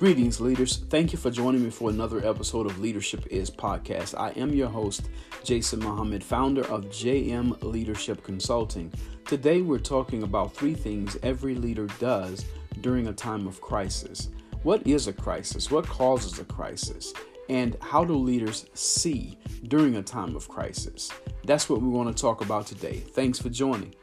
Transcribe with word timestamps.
Greetings, 0.00 0.40
leaders. 0.40 0.78
Thank 0.88 1.12
you 1.12 1.18
for 1.18 1.30
joining 1.30 1.62
me 1.62 1.68
for 1.68 1.90
another 1.90 2.26
episode 2.26 2.64
of 2.64 2.78
Leadership 2.78 3.26
Is 3.26 3.50
Podcast. 3.50 4.18
I 4.18 4.30
am 4.30 4.54
your 4.54 4.70
host, 4.70 5.10
Jason 5.44 5.78
Muhammad, 5.80 6.24
founder 6.24 6.62
of 6.68 6.86
JM 6.86 7.62
Leadership 7.62 8.24
Consulting. 8.24 8.90
Today, 9.26 9.60
we're 9.60 9.78
talking 9.78 10.22
about 10.22 10.54
three 10.54 10.72
things 10.72 11.18
every 11.22 11.54
leader 11.54 11.86
does 11.98 12.46
during 12.80 13.08
a 13.08 13.12
time 13.12 13.46
of 13.46 13.60
crisis. 13.60 14.30
What 14.62 14.86
is 14.86 15.06
a 15.06 15.12
crisis? 15.12 15.70
What 15.70 15.86
causes 15.86 16.38
a 16.38 16.44
crisis? 16.46 17.12
And 17.50 17.76
how 17.82 18.02
do 18.02 18.14
leaders 18.14 18.64
see 18.72 19.36
during 19.64 19.96
a 19.96 20.02
time 20.02 20.34
of 20.34 20.48
crisis? 20.48 21.10
That's 21.44 21.68
what 21.68 21.82
we 21.82 21.88
want 21.88 22.08
to 22.08 22.18
talk 22.18 22.40
about 22.40 22.66
today. 22.66 23.00
Thanks 23.00 23.38
for 23.38 23.50
joining. 23.50 23.94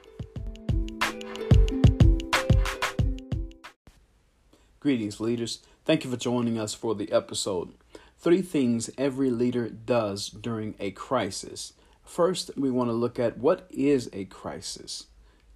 Greetings, 4.79 5.19
leaders. 5.19 5.64
Thank 5.87 6.04
you 6.04 6.11
for 6.11 6.18
joining 6.18 6.59
us 6.59 6.73
for 6.73 6.96
the 6.96 7.09
episode. 7.14 7.71
Three 8.19 8.41
things 8.41 8.89
every 8.97 9.29
leader 9.29 9.69
does 9.69 10.27
during 10.27 10.75
a 10.82 10.91
crisis. 10.91 11.71
First, 12.04 12.51
we 12.57 12.69
want 12.69 12.89
to 12.89 12.93
look 12.93 13.18
at 13.18 13.37
what 13.37 13.68
is 13.69 14.10
a 14.11 14.25
crisis. 14.25 15.05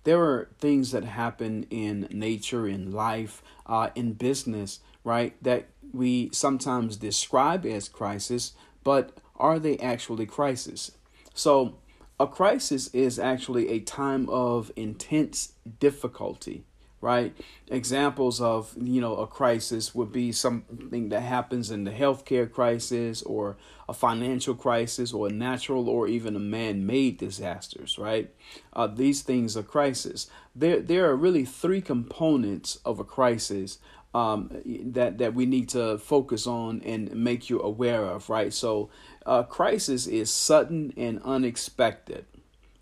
There 0.05 0.21
are 0.23 0.47
things 0.57 0.91
that 0.91 1.03
happen 1.03 1.67
in 1.69 2.07
nature, 2.11 2.65
in 2.65 2.93
life, 2.93 3.43
uh, 3.65 3.89
in 3.93 4.13
business, 4.13 4.79
right, 5.03 5.35
that 5.43 5.67
we 5.91 6.29
sometimes 6.31 6.95
describe 6.95 7.65
as 7.65 7.89
crisis, 7.89 8.53
but 8.85 9.11
are 9.35 9.59
they 9.59 9.77
actually 9.79 10.27
crisis? 10.27 10.91
So, 11.33 11.75
a 12.21 12.25
crisis 12.25 12.87
is 12.93 13.19
actually 13.19 13.67
a 13.67 13.81
time 13.81 14.29
of 14.29 14.71
intense 14.77 15.55
difficulty 15.81 16.63
right? 17.01 17.35
Examples 17.67 18.39
of, 18.39 18.73
you 18.79 19.01
know, 19.01 19.17
a 19.17 19.27
crisis 19.27 19.93
would 19.93 20.11
be 20.11 20.31
something 20.31 21.09
that 21.09 21.21
happens 21.21 21.71
in 21.71 21.83
the 21.83 21.91
healthcare 21.91 22.49
crisis 22.49 23.23
or 23.23 23.57
a 23.89 23.93
financial 23.93 24.55
crisis 24.55 25.11
or 25.11 25.27
a 25.27 25.31
natural 25.31 25.89
or 25.89 26.07
even 26.07 26.35
a 26.35 26.39
man-made 26.39 27.17
disasters, 27.17 27.97
right? 27.97 28.31
Uh, 28.73 28.87
these 28.87 29.21
things 29.21 29.57
are 29.57 29.63
crisis. 29.63 30.29
There, 30.55 30.79
there 30.79 31.09
are 31.09 31.15
really 31.15 31.43
three 31.43 31.81
components 31.81 32.79
of 32.85 32.99
a 32.99 33.03
crisis 33.03 33.79
um, 34.13 34.51
that 34.65 35.19
that 35.19 35.33
we 35.33 35.45
need 35.45 35.69
to 35.69 35.97
focus 35.97 36.45
on 36.45 36.81
and 36.81 37.15
make 37.15 37.49
you 37.49 37.61
aware 37.61 38.05
of, 38.05 38.29
right? 38.29 38.53
So, 38.53 38.89
a 39.25 39.43
crisis 39.43 40.05
is 40.05 40.29
sudden 40.29 40.93
and 40.97 41.21
unexpected, 41.23 42.25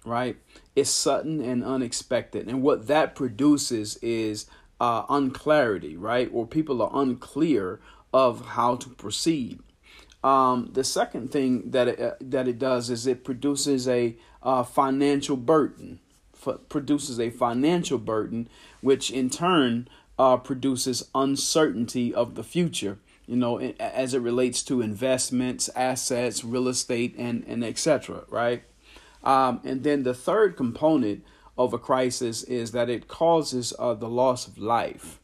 right? 0.05 0.37
It's 0.75 0.89
sudden 0.89 1.41
and 1.41 1.63
unexpected. 1.63 2.47
And 2.47 2.61
what 2.61 2.87
that 2.87 3.15
produces 3.15 3.97
is 3.97 4.45
uh, 4.79 5.03
unclarity, 5.09 5.97
right? 5.97 6.29
Or 6.31 6.47
people 6.47 6.81
are 6.81 6.91
unclear 6.93 7.79
of 8.13 8.45
how 8.47 8.75
to 8.77 8.89
proceed. 8.89 9.59
Um, 10.23 10.69
the 10.73 10.83
second 10.83 11.31
thing 11.31 11.71
that 11.71 11.87
it, 11.87 11.99
uh, 11.99 12.11
that 12.19 12.47
it 12.47 12.59
does 12.59 12.89
is 12.89 13.07
it 13.07 13.23
produces 13.23 13.87
a 13.87 14.17
uh, 14.43 14.63
financial 14.63 15.37
burden, 15.37 15.99
F- 16.45 16.59
produces 16.67 17.19
a 17.19 17.29
financial 17.29 17.97
burden, 17.97 18.49
which 18.81 19.11
in 19.11 19.29
turn 19.29 19.87
uh, 20.17 20.37
produces 20.37 21.09
uncertainty 21.15 22.13
of 22.13 22.35
the 22.35 22.43
future. 22.43 22.99
You 23.27 23.35
know, 23.35 23.59
as 23.59 24.13
it 24.15 24.21
relates 24.21 24.63
to 24.63 24.81
investments, 24.81 25.69
assets, 25.75 26.43
real 26.43 26.67
estate, 26.67 27.15
and 27.17 27.45
and 27.47 27.63
etc. 27.63 28.23
Right. 28.27 28.63
Um, 29.23 29.61
and 29.63 29.83
then 29.83 30.03
the 30.03 30.13
third 30.13 30.55
component 30.55 31.23
of 31.57 31.73
a 31.73 31.77
crisis 31.77 32.43
is 32.43 32.71
that 32.71 32.89
it 32.89 33.07
causes 33.07 33.73
uh, 33.77 33.93
the 33.93 34.07
loss 34.07 34.47
of 34.47 34.57
life, 34.57 35.19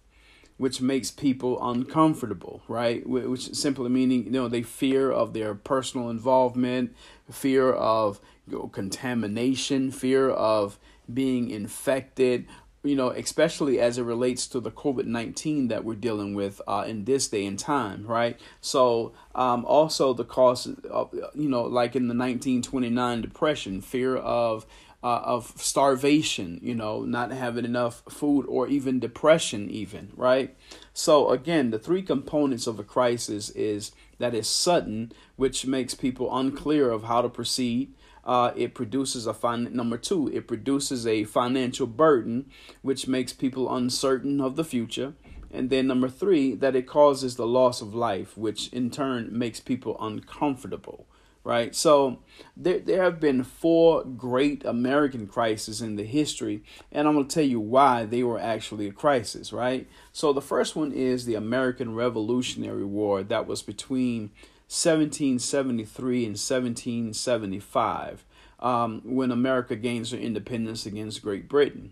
which 0.57 0.81
makes 0.81 1.09
people 1.09 1.57
uncomfortable, 1.67 2.61
right? 2.67 3.07
Which 3.07 3.53
simply 3.55 3.89
meaning, 3.89 4.25
you 4.25 4.31
know, 4.31 4.49
they 4.49 4.61
fear 4.61 5.11
of 5.11 5.33
their 5.33 5.55
personal 5.55 6.09
involvement, 6.09 6.93
fear 7.31 7.71
of 7.71 8.19
you 8.47 8.57
know, 8.57 8.67
contamination, 8.67 9.91
fear 9.91 10.29
of 10.29 10.77
being 11.11 11.49
infected, 11.49 12.47
you 12.85 12.95
know, 12.95 13.09
especially 13.09 13.79
as 13.79 13.97
it 13.97 14.03
relates 14.03 14.47
to 14.47 14.59
the 14.59 14.71
COVID 14.71 15.05
19 15.05 15.67
that 15.69 15.83
we're 15.83 15.95
dealing 15.95 16.35
with 16.35 16.61
uh, 16.67 16.85
in 16.87 17.05
this 17.05 17.27
day 17.27 17.45
and 17.45 17.57
time, 17.57 18.05
right? 18.05 18.39
So, 18.61 19.13
um, 19.33 19.65
also 19.65 20.13
the 20.13 20.23
cost 20.23 20.67
of, 20.89 21.13
you 21.33 21.49
know, 21.49 21.63
like 21.63 21.95
in 21.95 22.07
the 22.07 22.13
1929 22.13 23.21
Depression, 23.21 23.81
fear 23.81 24.15
of, 24.15 24.65
uh, 25.03 25.21
of 25.23 25.53
starvation, 25.57 26.59
you 26.61 26.75
know, 26.75 27.01
not 27.01 27.31
having 27.31 27.65
enough 27.65 28.03
food, 28.07 28.45
or 28.47 28.67
even 28.67 28.99
depression, 28.99 29.69
even, 29.69 30.11
right? 30.15 30.55
So, 30.93 31.31
again, 31.31 31.71
the 31.71 31.79
three 31.79 32.03
components 32.03 32.67
of 32.67 32.79
a 32.79 32.83
crisis 32.83 33.49
is 33.49 33.91
that 34.19 34.33
is 34.33 34.47
sudden, 34.47 35.11
which 35.35 35.65
makes 35.65 35.93
people 35.93 36.35
unclear 36.35 36.91
of 36.91 37.03
how 37.03 37.21
to 37.21 37.29
proceed 37.29 37.93
uh, 38.25 38.51
it 38.55 38.73
produces 38.73 39.27
a 39.27 39.33
fin- 39.33 39.75
number 39.75 39.97
two 39.97 40.27
it 40.29 40.47
produces 40.47 41.05
a 41.05 41.23
financial 41.25 41.87
burden 41.87 42.45
which 42.81 43.07
makes 43.07 43.33
people 43.33 43.73
uncertain 43.73 44.41
of 44.41 44.55
the 44.55 44.63
future. 44.63 45.13
And 45.51 45.69
then 45.69 45.87
number 45.87 46.09
three 46.09 46.53
that 46.55 46.75
it 46.75 46.85
causes 46.87 47.35
the 47.35 47.47
loss 47.47 47.81
of 47.81 47.95
life 47.95 48.37
which 48.37 48.67
in 48.69 48.89
turn 48.89 49.29
makes 49.31 49.59
people 49.59 49.95
uncomfortable 49.99 51.07
right? 51.45 51.75
So 51.75 52.23
there, 52.57 52.79
there 52.79 53.03
have 53.03 53.19
been 53.19 53.43
four 53.43 54.03
great 54.03 54.65
american 54.65 55.27
crises 55.27 55.81
in 55.81 55.95
the 55.95 56.03
history 56.03 56.63
and 56.91 57.07
i'm 57.07 57.13
going 57.13 57.27
to 57.27 57.33
tell 57.33 57.45
you 57.45 57.59
why 57.59 58.03
they 58.03 58.23
were 58.23 58.39
actually 58.39 58.87
a 58.87 58.91
crisis 58.91 59.53
right? 59.53 59.87
So 60.11 60.33
the 60.33 60.41
first 60.41 60.75
one 60.75 60.91
is 60.91 61.25
the 61.25 61.35
american 61.35 61.93
revolutionary 61.95 62.83
war 62.83 63.23
that 63.23 63.47
was 63.47 63.61
between 63.61 64.31
1773 64.67 66.17
and 66.25 66.37
1775 66.37 68.25
um, 68.59 69.01
when 69.03 69.31
America 69.31 69.75
gains 69.75 70.11
her 70.11 70.17
independence 70.17 70.85
against 70.85 71.21
Great 71.21 71.47
Britain. 71.47 71.91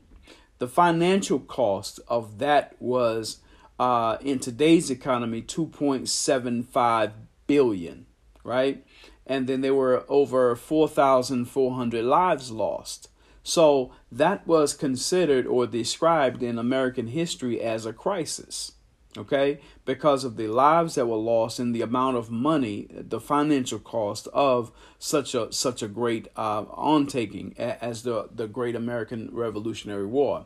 The 0.57 0.67
financial 0.67 1.39
cost 1.39 1.99
of 2.07 2.39
that 2.39 2.75
was 2.79 3.39
uh, 3.79 4.17
in 4.21 4.39
today's 4.39 4.89
economy 4.89 5.41
2.75 5.41 7.11
billion, 7.47 8.05
right? 8.43 8.85
And 9.25 9.47
then 9.47 9.61
there 9.61 9.75
were 9.75 10.05
over 10.09 10.55
4,400 10.55 12.03
lives 12.03 12.51
lost. 12.51 13.09
So 13.43 13.91
that 14.11 14.47
was 14.47 14.73
considered 14.73 15.45
or 15.45 15.67
described 15.67 16.41
in 16.41 16.57
American 16.57 17.07
history 17.07 17.61
as 17.61 17.85
a 17.85 17.93
crisis 17.93 18.73
okay? 19.17 19.59
Because 19.85 20.23
of 20.23 20.37
the 20.37 20.47
lives 20.47 20.95
that 20.95 21.07
were 21.07 21.17
lost 21.17 21.59
and 21.59 21.73
the 21.73 21.81
amount 21.81 22.17
of 22.17 22.31
money 22.31 22.87
the 22.91 23.19
financial 23.19 23.79
cost 23.79 24.27
of 24.33 24.71
such 24.99 25.35
a 25.35 25.51
such 25.51 25.81
a 25.81 25.87
great 25.87 26.27
uh, 26.35 26.63
ontaking 26.65 27.57
as 27.57 28.03
the 28.03 28.29
the 28.33 28.47
great 28.47 28.75
american 28.75 29.29
revolutionary 29.31 30.05
war. 30.05 30.45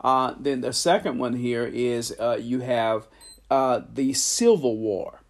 Uh, 0.00 0.34
then 0.38 0.60
the 0.60 0.72
second 0.72 1.18
one 1.18 1.34
here 1.34 1.64
is 1.66 2.14
uh, 2.20 2.38
you 2.40 2.60
have 2.60 3.08
uh, 3.50 3.80
the 3.92 4.12
civil 4.12 4.76
war 4.76 5.22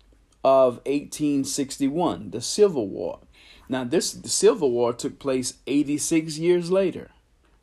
of 0.44 0.76
1861 0.86 2.30
the 2.30 2.40
civil 2.40 2.88
war. 2.88 3.20
Now 3.68 3.84
this 3.84 4.12
the 4.12 4.28
civil 4.28 4.70
war 4.70 4.92
took 4.92 5.18
place 5.18 5.54
86 5.66 6.38
years 6.38 6.70
later 6.70 7.10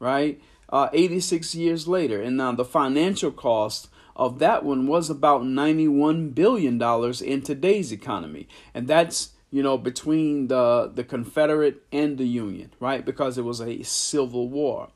right? 0.04 0.42
Uh, 0.70 0.90
86 0.92 1.56
years 1.56 1.88
later. 1.88 2.22
And 2.22 2.38
now 2.38 2.52
the 2.52 2.66
financial 2.66 3.32
cost 3.32 3.90
of 4.16 4.40
that 4.40 4.64
one 4.64 4.88
was 4.88 5.10
about 5.10 5.42
$91 5.42 6.34
billion 6.36 6.82
in 7.24 7.42
today's 7.42 7.92
economy. 7.92 8.48
And 8.74 8.88
that's, 8.88 9.32
you 9.52 9.62
know, 9.64 9.78
between 9.78 10.48
the, 10.48 10.90
the 10.94 11.04
Confederate 11.04 11.84
and 11.92 12.18
the 12.18 12.28
Union, 12.28 12.72
right? 12.80 13.06
Because 13.06 13.38
it 13.38 13.44
was 13.44 13.60
a 13.62 13.84
civil 13.84 14.48
war. 14.50 14.90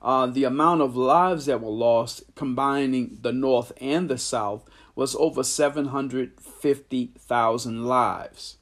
Uh, 0.00 0.26
the 0.26 0.44
amount 0.44 0.80
of 0.80 0.96
lives 0.96 1.46
that 1.46 1.60
were 1.60 1.70
lost, 1.70 2.22
combining 2.34 3.18
the 3.20 3.32
North 3.32 3.70
and 3.80 4.08
the 4.08 4.18
South, 4.18 4.64
was 4.94 5.14
over 5.16 5.42
750,000 5.44 7.84
lives. 7.84 8.56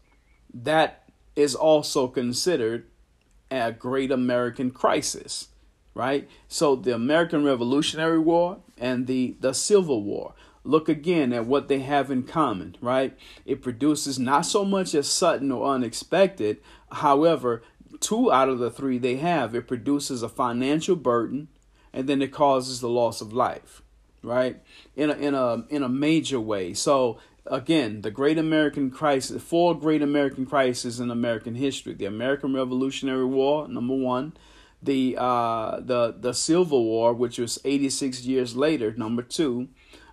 That 0.53 1.09
is 1.35 1.55
also 1.55 2.09
considered 2.09 2.87
a 3.51 3.73
great 3.73 4.11
American 4.11 4.71
crisis 4.71 5.49
right? 5.95 6.29
So 6.49 6.77
the 6.77 6.95
American 6.95 7.45
Revolutionary 7.45 8.19
War 8.19 8.59
and 8.79 9.07
the, 9.07 9.37
the 9.41 9.53
Civil 9.53 10.03
War. 10.03 10.35
Look 10.63 10.89
again 10.89 11.33
at 11.33 11.47
what 11.47 11.69
they 11.69 11.81
have 11.81 12.11
in 12.11 12.25
common, 12.25 12.77
right? 12.81 13.17
It 13.47 13.63
produces 13.63 14.19
not 14.19 14.43
so 14.43 14.65
much 14.65 14.95
as 14.95 15.09
sudden 15.09 15.51
or 15.51 15.75
unexpected. 15.75 16.59
However, 16.93 17.63
two 17.99 18.31
out 18.31 18.49
of 18.49 18.59
the 18.59 18.71
three 18.71 18.99
they 18.99 19.17
have, 19.17 19.55
it 19.55 19.67
produces 19.67 20.23
a 20.23 20.29
financial 20.29 20.97
burden 20.97 21.49
and 21.93 22.09
then 22.09 22.21
it 22.23 22.33
causes 22.33 22.81
the 22.81 22.89
loss 22.89 23.21
of 23.21 23.33
life, 23.33 23.83
right? 24.23 24.61
In 24.95 25.11
a, 25.11 25.15
in 25.15 25.35
a, 25.35 25.65
in 25.71 25.83
a 25.83 25.89
major 25.89 26.39
way. 26.39 26.75
So 26.75 27.19
again, 27.47 28.03
the 28.03 28.11
great 28.11 28.39
American 28.39 28.91
crisis, 28.91 29.43
four 29.43 29.79
great 29.79 30.03
American 30.03 30.47
crises 30.47 31.01
in 31.01 31.11
American 31.11 31.55
history. 31.55 31.95
The 31.95 32.05
American 32.05 32.55
Revolutionary 32.55 33.25
War, 33.25 33.67
number 33.67 33.95
one 33.95 34.35
the 34.83 35.17
uh, 35.19 35.81
the 35.81 36.15
the 36.19 36.33
Civil 36.33 36.85
War, 36.85 37.13
which 37.13 37.39
was 37.39 37.59
86 37.65 38.25
years 38.25 38.57
later, 38.57 38.93
number 38.97 39.23
two, 39.23 39.69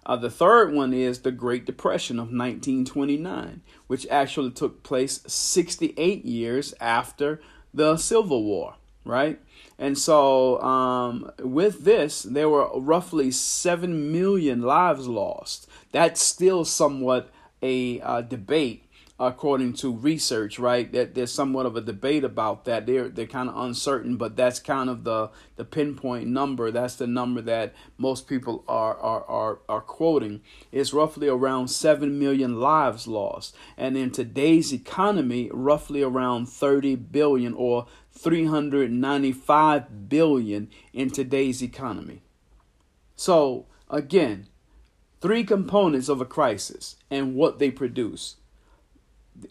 Uh, 0.08 0.16
the 0.16 0.30
third 0.30 0.74
one 0.74 0.94
is 0.94 1.19
the 1.19 1.34
Great 1.34 1.66
Depression 1.66 2.18
of 2.18 2.31
1929, 2.31 3.62
which 3.88 4.08
actually 4.10 4.52
took 4.52 4.81
place 4.81 5.19
68 5.28 6.24
years 6.24 6.74
after 6.80 7.42
the 7.74 7.98
Civil 7.98 8.44
War, 8.46 8.75
right? 9.04 9.38
And 9.78 9.98
so, 9.98 10.62
um, 10.62 11.30
with 11.40 11.84
this, 11.84 12.24
there 12.24 12.48
were 12.48 12.69
roughly 12.80 13.31
7 13.31 14.10
million 14.10 14.62
lives 14.62 15.10
lost. 15.10 15.68
That's 15.92 16.22
still 16.22 16.64
somewhat 16.64 17.30
a 17.62 18.00
uh, 18.00 18.22
debate 18.22 18.87
according 19.19 19.74
to 19.74 19.92
research, 19.92 20.60
right? 20.60 20.92
That 20.92 21.16
there's 21.16 21.31
somewhat 21.31 21.66
of 21.66 21.75
a 21.75 21.81
debate 21.81 22.24
about 22.24 22.66
that. 22.66 22.86
They're 22.86 23.10
they're 23.10 23.25
kind 23.25 23.50
of 23.50 23.58
uncertain, 23.58 24.18
but 24.18 24.36
that's 24.36 24.60
kind 24.60 24.90
of 24.90 25.04
the 25.04 25.31
the 25.56 25.66
pinpoint 25.66 26.28
number. 26.28 26.69
That's 26.72 26.96
the 26.96 27.08
number 27.08 27.42
that 27.42 27.74
most 27.98 28.28
people 28.28 28.64
are 28.68 28.96
are 28.96 29.24
are, 29.25 29.60
are 29.68 29.81
quoting. 29.81 30.42
It's 30.72 30.94
roughly 30.94 31.28
around 31.28 31.69
seven 31.69 32.19
million 32.19 32.60
lives 32.60 33.08
lost, 33.08 33.56
and 33.75 33.98
in 33.98 34.12
today's 34.12 34.72
economy, 34.72 35.50
roughly 35.52 36.04
around 36.04 36.48
thirty 36.48 36.96
billion 36.96 37.54
or 37.54 37.88
395 38.18 40.10
billion 40.10 40.69
in 40.92 41.10
today's 41.10 41.62
economy. 41.62 42.24
So, 43.16 43.68
again, 43.92 44.48
three 45.22 45.44
components 45.44 46.10
of 46.10 46.19
a 46.19 46.25
crisis 46.25 46.96
and 47.12 47.36
what 47.36 47.60
they 47.60 47.69
produce 47.69 48.38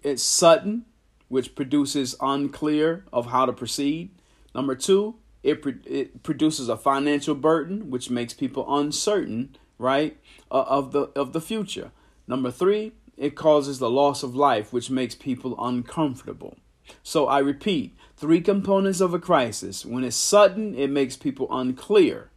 it's 0.02 0.22
sudden, 0.22 0.84
which 1.28 1.54
produces 1.54 2.14
unclear 2.20 3.04
of 3.12 3.26
how 3.26 3.46
to 3.46 3.52
proceed. 3.52 4.10
Number 4.54 4.74
two, 4.74 5.16
it, 5.42 5.64
it 5.84 6.22
produces 6.22 6.68
a 6.68 6.76
financial 6.76 7.34
burden, 7.34 7.90
which 7.90 8.10
makes 8.10 8.34
people 8.34 8.66
uncertain, 8.78 9.56
right, 9.78 10.16
uh, 10.50 10.64
of 10.66 10.92
the 10.92 11.02
of 11.14 11.32
the 11.32 11.40
future. 11.40 11.92
Number 12.26 12.50
three, 12.50 12.92
it 13.16 13.34
causes 13.34 13.78
the 13.78 13.90
loss 13.90 14.22
of 14.22 14.34
life, 14.34 14.72
which 14.72 14.90
makes 14.90 15.14
people 15.14 15.54
uncomfortable. 15.58 16.56
So 17.02 17.26
I 17.26 17.38
repeat, 17.38 17.96
three 18.16 18.40
components 18.40 19.00
of 19.00 19.14
a 19.14 19.18
crisis. 19.18 19.84
When 19.84 20.04
it's 20.04 20.16
sudden, 20.16 20.74
it 20.74 20.90
makes 20.90 21.16
people 21.16 21.48
unclear 21.50 22.30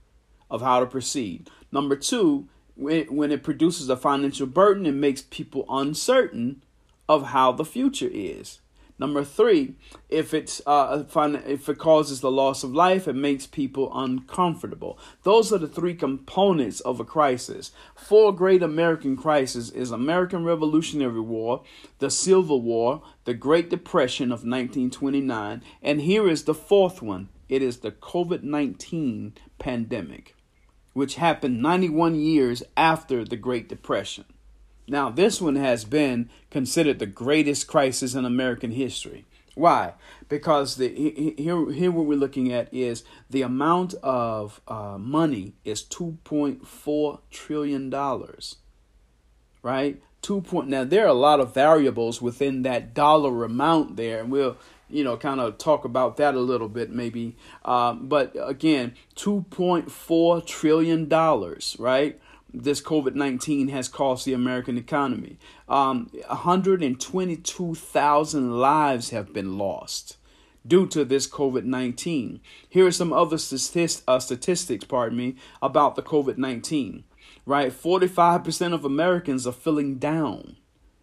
of 0.50 0.62
how 0.62 0.80
to 0.80 0.86
proceed. 0.86 1.50
Number 1.72 1.96
two, 1.96 2.48
when 2.76 3.32
it 3.32 3.44
produces 3.44 3.90
a 3.90 3.98
financial 3.98 4.48
burden, 4.48 4.86
it 4.86 4.94
makes 4.94 5.22
people 5.22 5.66
uncertain 5.70 6.64
of 7.10 7.24
how 7.28 7.52
the 7.52 7.66
future 7.66 8.10
is. 8.10 8.60
Number 9.00 9.24
three, 9.24 9.76
if 10.10 10.34
it's 10.34 10.62
uh, 10.68 11.06
if 11.48 11.70
it 11.70 11.78
causes 11.78 12.20
the 12.20 12.30
loss 12.30 12.64
of 12.66 12.76
life, 12.76 13.08
it 13.08 13.16
makes 13.16 13.48
people 13.48 13.90
uncomfortable. 13.98 15.00
Those 15.24 15.54
are 15.54 15.58
the 15.58 15.70
three 15.70 15.94
components 15.96 16.82
of 16.82 17.00
a 17.00 17.06
crisis. 17.06 17.72
Four 17.96 18.36
great 18.36 18.62
American 18.62 19.16
crises 19.16 19.72
is 19.72 19.92
American 19.92 20.44
Revolutionary 20.44 21.22
War, 21.22 21.64
the 22.00 22.12
Civil 22.12 22.62
War, 22.62 23.02
the 23.24 23.34
Great 23.34 23.70
Depression 23.70 24.34
of 24.34 24.44
1929, 24.44 25.64
and 25.82 26.02
here 26.02 26.28
is 26.28 26.44
the 26.44 26.54
fourth 26.54 27.02
one. 27.02 27.30
It 27.48 27.64
is 27.64 27.78
the 27.78 27.92
COVID-19 27.92 29.32
pandemic, 29.60 30.36
which 30.92 31.16
happened 31.16 31.62
91 31.62 32.16
years 32.16 32.64
after 32.76 33.24
the 33.24 33.38
Great 33.38 33.70
Depression. 33.70 34.26
Now, 34.90 35.10
this 35.10 35.40
one 35.40 35.56
has 35.56 35.86
been 35.86 36.30
considered 36.50 36.98
the 37.00 37.06
greatest 37.06 37.68
crisis 37.68 38.16
in 38.16 38.26
American 38.26 38.72
history. 38.72 39.26
Why? 39.54 39.94
Because 40.30 40.78
the 40.78 41.34
here 41.38 41.72
here 41.72 41.92
what 41.92 42.06
we're 42.06 42.18
looking 42.18 42.52
at 42.52 42.74
is 42.74 43.04
the 43.30 43.42
amount 43.42 43.94
of 43.96 44.62
uh, 44.68 44.98
money 44.98 45.54
is 45.66 45.84
two 45.84 46.18
point 46.24 46.66
four 46.66 47.20
trillion 47.30 47.90
dollars. 47.90 48.56
Right, 49.62 50.02
two 50.22 50.42
point. 50.42 50.70
Now 50.70 50.86
there 50.86 51.04
are 51.04 51.08
a 51.08 51.14
lot 51.14 51.42
of 51.42 51.54
variables 51.54 52.22
within 52.22 52.62
that 52.62 52.94
dollar 52.94 53.44
amount 53.44 53.98
there, 53.98 54.22
and 54.22 54.32
we'll 54.32 54.56
you 54.90 55.04
know 55.04 55.18
kind 55.18 55.42
of 55.42 55.58
talk 55.58 55.84
about 55.84 56.16
that 56.18 56.36
a 56.36 56.40
little 56.40 56.70
bit 56.70 56.90
maybe. 56.90 57.36
Um, 57.66 58.08
but 58.08 58.34
again, 58.42 58.94
two 59.16 59.46
point 59.50 59.92
four 59.92 60.42
trillion 60.42 61.10
dollars. 61.10 61.76
Right 61.78 62.20
this 62.54 62.82
COVID 62.82 63.16
19 63.16 63.70
has 63.70 63.88
cost 63.88 64.26
the 64.26 64.34
American 64.34 64.78
economy. 64.78 65.40
Um, 65.68 66.12
122,000 66.28 68.60
lives 68.60 69.10
have 69.12 69.34
been 69.34 69.58
lost 69.58 70.18
due 70.66 70.88
to 70.88 71.06
this 71.06 71.28
COVID 71.28 71.64
19. 71.64 72.42
Here 72.68 72.88
are 72.88 72.92
some 72.92 73.14
other 73.14 73.38
statist- 73.38 74.04
uh, 74.08 74.20
statistics, 74.20 74.86
pardon 74.86 75.18
me, 75.18 75.36
about 75.62 75.96
the 75.96 76.04
COVID 76.04 76.38
19. 76.38 77.06
Right? 77.46 77.72
45% 77.72 78.74
of 78.74 78.84
Americans 78.86 79.48
are 79.48 79.54
feeling 79.54 79.98
down. 79.98 80.58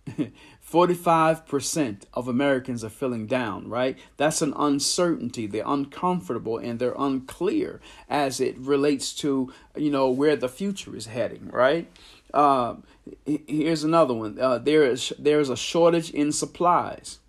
45% 0.70 2.02
of 2.14 2.26
Americans 2.26 2.82
are 2.82 2.90
feeling 2.90 3.26
down, 3.26 3.68
right? 3.68 3.96
That's 4.16 4.42
an 4.42 4.52
uncertainty. 4.56 5.46
They're 5.46 5.62
uncomfortable 5.64 6.58
and 6.58 6.78
they're 6.78 6.96
unclear 6.98 7.80
as 8.08 8.40
it 8.40 8.58
relates 8.58 9.12
to, 9.14 9.52
you 9.76 9.90
know, 9.90 10.10
where 10.10 10.34
the 10.34 10.48
future 10.48 10.96
is 10.96 11.06
heading, 11.06 11.50
right? 11.52 11.88
Uh, 12.34 12.76
here's 13.24 13.84
another 13.84 14.14
one. 14.14 14.38
Uh, 14.40 14.58
there 14.58 14.84
is 14.84 15.12
there 15.18 15.38
is 15.38 15.50
a 15.50 15.56
shortage 15.56 16.10
in 16.10 16.32
supplies 16.32 17.20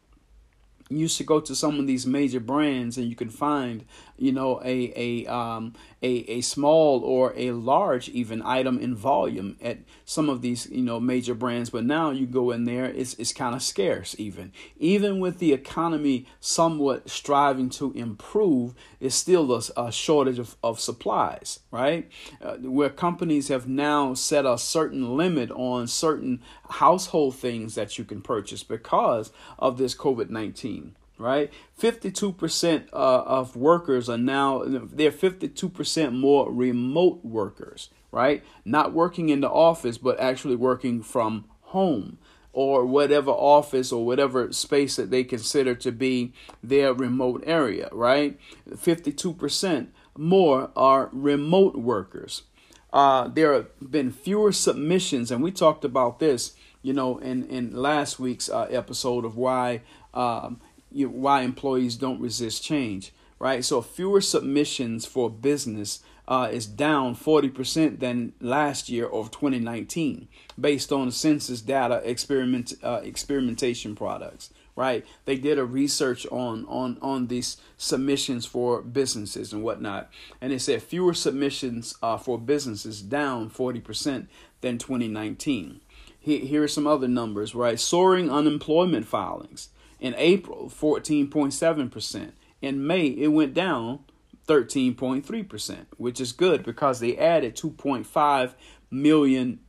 you 0.89 1.07
to 1.07 1.23
go 1.23 1.39
to 1.39 1.55
some 1.55 1.79
of 1.79 1.87
these 1.87 2.05
major 2.05 2.39
brands 2.39 2.97
and 2.97 3.07
you 3.07 3.15
can 3.15 3.29
find 3.29 3.83
you 4.17 4.31
know 4.31 4.61
a 4.63 4.93
a 4.95 5.31
um 5.31 5.73
a, 6.01 6.07
a 6.29 6.41
small 6.41 6.99
or 7.01 7.33
a 7.35 7.51
large 7.51 8.09
even 8.09 8.41
item 8.43 8.77
in 8.79 8.95
volume 8.95 9.57
at 9.61 9.79
some 10.05 10.29
of 10.29 10.41
these 10.41 10.69
you 10.69 10.83
know 10.83 10.99
major 10.99 11.33
brands. 11.33 11.69
But 11.69 11.85
now 11.85 12.11
you 12.11 12.25
go 12.25 12.51
in 12.51 12.65
there 12.65 12.85
it's 12.85 13.13
it's 13.15 13.33
kind 13.33 13.55
of 13.55 13.61
scarce 13.61 14.15
even. 14.17 14.51
Even 14.77 15.19
with 15.19 15.39
the 15.39 15.53
economy 15.53 16.25
somewhat 16.39 17.09
striving 17.09 17.69
to 17.71 17.91
improve 17.93 18.73
it's 18.99 19.15
still 19.15 19.53
a, 19.53 19.61
a 19.75 19.91
shortage 19.91 20.39
of, 20.39 20.55
of 20.63 20.79
supplies 20.79 21.59
right? 21.71 22.09
Uh, 22.41 22.57
where 22.57 22.89
companies 22.89 23.47
have 23.49 23.67
now 23.67 24.13
set 24.13 24.45
a 24.45 24.57
certain 24.57 25.15
limit 25.15 25.51
on 25.51 25.87
certain 25.87 26.41
household 26.69 27.35
things 27.35 27.75
that 27.75 27.97
you 27.97 28.03
can 28.03 28.21
purchase 28.21 28.63
because 28.63 29.31
of 29.59 29.77
this 29.77 29.95
covid-19 29.95 30.91
right? 31.17 31.51
52% 31.79 32.87
uh, 32.91 32.95
of 32.95 33.55
workers 33.55 34.09
are 34.09 34.17
now 34.17 34.63
they're 34.65 35.11
52% 35.11 36.13
more 36.13 36.51
remote 36.51 37.23
workers 37.23 37.89
right? 38.11 38.43
Not 38.63 38.93
working 38.93 39.29
in 39.29 39.41
the 39.41 39.49
office 39.49 39.97
but 39.97 40.19
actually 40.19 40.55
working 40.55 41.01
from 41.01 41.45
home 41.61 42.17
or 42.53 42.85
whatever 42.85 43.31
office 43.31 43.91
or 43.91 44.05
whatever 44.05 44.51
space 44.51 44.95
that 44.95 45.11
they 45.11 45.23
consider 45.23 45.75
to 45.75 45.91
be 45.91 46.33
their 46.63 46.93
remote 46.93 47.43
area 47.45 47.89
right? 47.91 48.39
52% 48.69 49.87
more 50.17 50.71
are 50.75 51.09
remote 51.11 51.75
workers. 51.75 52.43
Uh, 52.91 53.27
there 53.27 53.53
have 53.53 53.67
been 53.91 54.11
fewer 54.11 54.51
submissions 54.51 55.29
and 55.29 55.43
we 55.43 55.51
talked 55.51 55.83
about 55.83 56.19
this 56.19 56.55
you 56.81 56.93
know 56.93 57.17
in 57.17 57.45
in 57.49 57.75
last 57.75 58.17
week's 58.17 58.49
uh, 58.49 58.67
episode 58.69 59.25
of 59.25 59.35
why 59.35 59.81
um, 60.13 60.59
you, 60.91 61.09
why 61.09 61.41
employees 61.41 61.95
don't 61.95 62.21
resist 62.21 62.63
change, 62.63 63.11
right? 63.39 63.63
So 63.63 63.81
fewer 63.81 64.21
submissions 64.21 65.05
for 65.05 65.29
business 65.29 66.01
uh, 66.27 66.49
is 66.51 66.65
down 66.65 67.15
40% 67.15 67.99
than 67.99 68.33
last 68.41 68.89
year 68.89 69.07
of 69.07 69.31
2019 69.31 70.27
based 70.59 70.91
on 70.91 71.11
census 71.11 71.61
data 71.61 72.01
experiment 72.03 72.73
uh, 72.83 73.01
experimentation 73.03 73.95
products 73.95 74.51
right? 74.77 75.07
They 75.25 75.37
did 75.37 75.57
a 75.57 75.65
research 75.65 76.25
on 76.27 76.65
on 76.67 76.97
on 77.01 77.27
these 77.27 77.57
submissions 77.77 78.45
for 78.45 78.81
businesses 78.81 79.51
and 79.51 79.63
whatnot 79.63 80.09
and 80.39 80.53
they 80.53 80.59
said 80.59 80.83
fewer 80.83 81.13
submissions 81.13 81.95
uh, 82.01 82.17
for 82.17 82.37
businesses 82.37 83.01
down 83.01 83.49
40% 83.49 84.27
than 84.61 84.77
2019 84.77 85.81
here, 86.19 86.39
here 86.39 86.63
are 86.63 86.67
some 86.67 86.87
other 86.87 87.07
numbers 87.07 87.55
right? 87.55 87.79
Soaring 87.79 88.29
unemployment 88.29 89.07
filings 89.07 89.69
in 89.99 90.13
April, 90.17 90.69
14.7%. 90.69 92.31
In 92.61 92.85
May, 92.85 93.07
it 93.07 93.27
went 93.27 93.53
down 93.53 93.99
13.3%, 94.47 95.85
which 95.97 96.21
is 96.21 96.31
good 96.31 96.63
because 96.63 96.99
they 96.99 97.17
added 97.17 97.55
2.5 97.55 98.53
million 98.89 99.59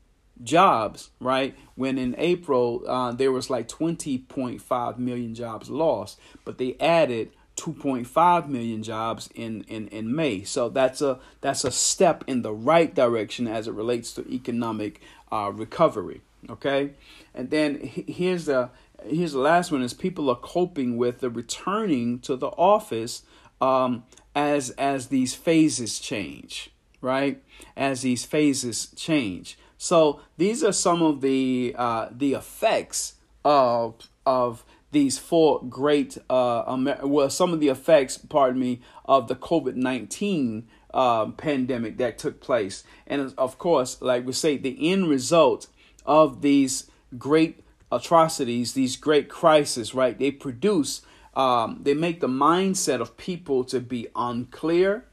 jobs, 0.43 1.11
right? 1.21 1.57
When 1.75 1.99
in 1.99 2.15
April, 2.19 2.83
uh, 2.87 3.13
there 3.13 3.33
was 3.33 3.51
like 3.51 3.69
20.5 3.69 4.99
million 4.99 5.35
jobs 5.35 5.69
lost, 5.69 6.19
but 6.45 6.59
they 6.59 6.77
added 6.81 7.33
2.5 7.57 8.49
million 8.49 8.83
jobs 8.83 9.29
in, 9.35 9.65
in, 9.65 9.89
in 9.89 10.15
May. 10.15 10.45
So 10.45 10.69
that's 10.69 11.03
a 11.03 11.19
that's 11.41 11.65
a 11.65 11.73
step 11.73 12.23
in 12.29 12.43
the 12.43 12.53
right 12.53 12.95
direction 12.95 13.49
as 13.49 13.67
it 13.67 13.73
relates 13.73 14.13
to 14.13 14.33
economic 14.33 15.01
uh, 15.33 15.51
recovery. 15.53 16.23
Okay, 16.49 16.93
and 17.35 17.51
then 17.51 17.81
here's 17.81 18.45
the 18.45 18.71
here's 19.05 19.33
the 19.33 19.39
last 19.39 19.71
one 19.71 19.83
is 19.83 19.95
people 19.95 20.29
are 20.31 20.37
coping 20.37 20.97
with 20.97 21.21
the 21.21 21.31
returning 21.31 22.19
to 22.21 22.37
the 22.37 22.49
office 22.49 23.23
um, 23.61 24.05
as 24.35 24.71
as 24.71 25.09
these 25.09 25.35
phases 25.35 25.99
change 25.99 26.71
right? 27.01 27.43
As 27.77 28.03
these 28.03 28.25
phases 28.25 28.89
change. 28.97 29.59
So 29.77 30.21
these 30.37 30.65
are 30.65 30.73
some 30.73 31.03
of 31.03 31.21
the 31.21 31.75
uh, 31.79 32.09
the 32.11 32.35
effects 32.35 33.15
of 33.45 34.09
of 34.27 34.65
these 34.91 35.19
four 35.19 35.63
great 35.65 36.19
uh, 36.29 36.65
Amer- 36.67 37.01
well 37.07 37.31
some 37.31 37.53
of 37.53 37.61
the 37.61 37.69
effects 37.69 38.19
pardon 38.19 38.61
me 38.61 38.81
of 39.05 39.29
the 39.29 39.37
covid-19 39.37 40.65
uh, 40.95 41.27
pandemic 41.33 41.99
that 41.99 42.19
took 42.19 42.41
place. 42.41 42.85
And 43.07 43.33
of 43.39 43.59
course 43.59 44.01
like 44.03 44.27
we 44.27 44.33
say 44.33 44.57
the 44.57 44.91
end 44.91 45.09
result 45.09 45.69
of 46.05 46.43
these 46.43 46.91
great 47.17 47.61
atrocities 47.91 48.73
these 48.73 48.97
great 48.97 49.29
crises 49.29 49.95
right 49.95 50.19
they 50.19 50.31
produce 50.31 51.03
um, 51.35 51.79
they 51.83 51.95
make 51.95 52.21
the 52.21 52.29
mindset 52.29 53.01
of 53.01 53.17
people 53.17 53.65
to 53.65 53.81
be 53.81 54.09
unclear 54.17 55.05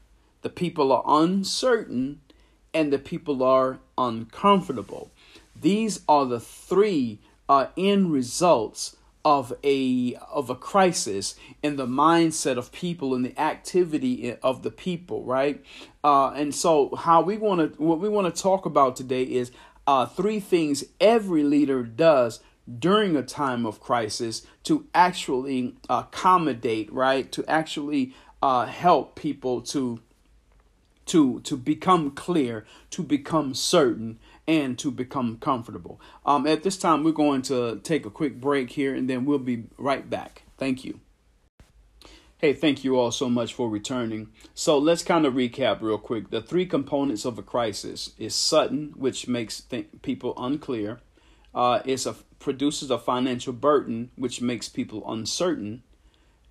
the 0.42 0.50
people 0.50 0.92
are 0.92 1.04
uncertain 1.06 2.20
and 2.74 2.92
the 2.92 2.98
people 2.98 3.42
are 3.42 3.78
uncomfortable 3.96 5.10
these 5.60 6.00
are 6.08 6.26
the 6.26 6.40
three 6.40 7.20
uh, 7.48 7.66
end 7.76 8.12
results 8.12 8.96
of 9.26 9.52
a 9.64 10.14
of 10.30 10.50
a 10.50 10.54
crisis 10.54 11.34
in 11.60 11.74
the 11.74 11.84
mindset 11.86 12.56
of 12.56 12.70
people 12.70 13.12
and 13.12 13.24
the 13.24 13.40
activity 13.40 14.36
of 14.40 14.62
the 14.62 14.70
people, 14.70 15.24
right? 15.24 15.64
Uh, 16.04 16.28
and 16.30 16.54
so, 16.54 16.94
how 16.94 17.20
we 17.20 17.36
want 17.36 17.74
to 17.74 17.82
what 17.82 17.98
we 17.98 18.08
want 18.08 18.32
to 18.32 18.42
talk 18.42 18.66
about 18.66 18.94
today 18.94 19.24
is 19.24 19.50
uh, 19.84 20.06
three 20.06 20.38
things 20.38 20.84
every 21.00 21.42
leader 21.42 21.82
does 21.82 22.38
during 22.78 23.16
a 23.16 23.22
time 23.22 23.64
of 23.64 23.80
crisis 23.80 24.46
to 24.64 24.86
actually 24.94 25.74
accommodate, 25.88 26.92
right? 26.92 27.30
To 27.32 27.44
actually 27.48 28.14
uh, 28.42 28.66
help 28.66 29.14
people 29.14 29.60
to 29.62 30.00
to 31.06 31.40
to 31.40 31.56
become 31.56 32.10
clear, 32.10 32.66
to 32.90 33.02
become 33.02 33.54
certain, 33.54 34.18
and 34.46 34.78
to 34.78 34.90
become 34.90 35.38
comfortable. 35.38 36.00
Um, 36.24 36.46
at 36.46 36.62
this 36.62 36.76
time, 36.76 37.04
we're 37.04 37.12
going 37.12 37.42
to 37.42 37.80
take 37.82 38.06
a 38.06 38.10
quick 38.10 38.40
break 38.40 38.70
here 38.70 38.94
and 38.94 39.08
then 39.08 39.24
we'll 39.24 39.38
be 39.38 39.64
right 39.78 40.08
back. 40.08 40.42
Thank 40.58 40.84
you. 40.84 41.00
Hey, 42.38 42.52
thank 42.52 42.84
you 42.84 42.98
all 42.98 43.12
so 43.12 43.30
much 43.30 43.54
for 43.54 43.70
returning. 43.70 44.28
So 44.54 44.76
let's 44.76 45.02
kind 45.02 45.24
of 45.24 45.34
recap 45.34 45.80
real 45.80 45.96
quick. 45.96 46.30
The 46.30 46.42
three 46.42 46.66
components 46.66 47.24
of 47.24 47.38
a 47.38 47.42
crisis 47.42 48.12
is 48.18 48.34
sudden, 48.34 48.92
which 48.94 49.26
makes 49.26 49.62
th- 49.62 49.86
people 50.02 50.34
unclear. 50.36 51.00
Uh, 51.54 51.80
it's 51.86 52.04
a 52.04 52.14
produces 52.38 52.90
a 52.90 52.98
financial 52.98 53.52
burden, 53.52 54.10
which 54.16 54.40
makes 54.40 54.68
people 54.68 55.10
uncertain, 55.10 55.82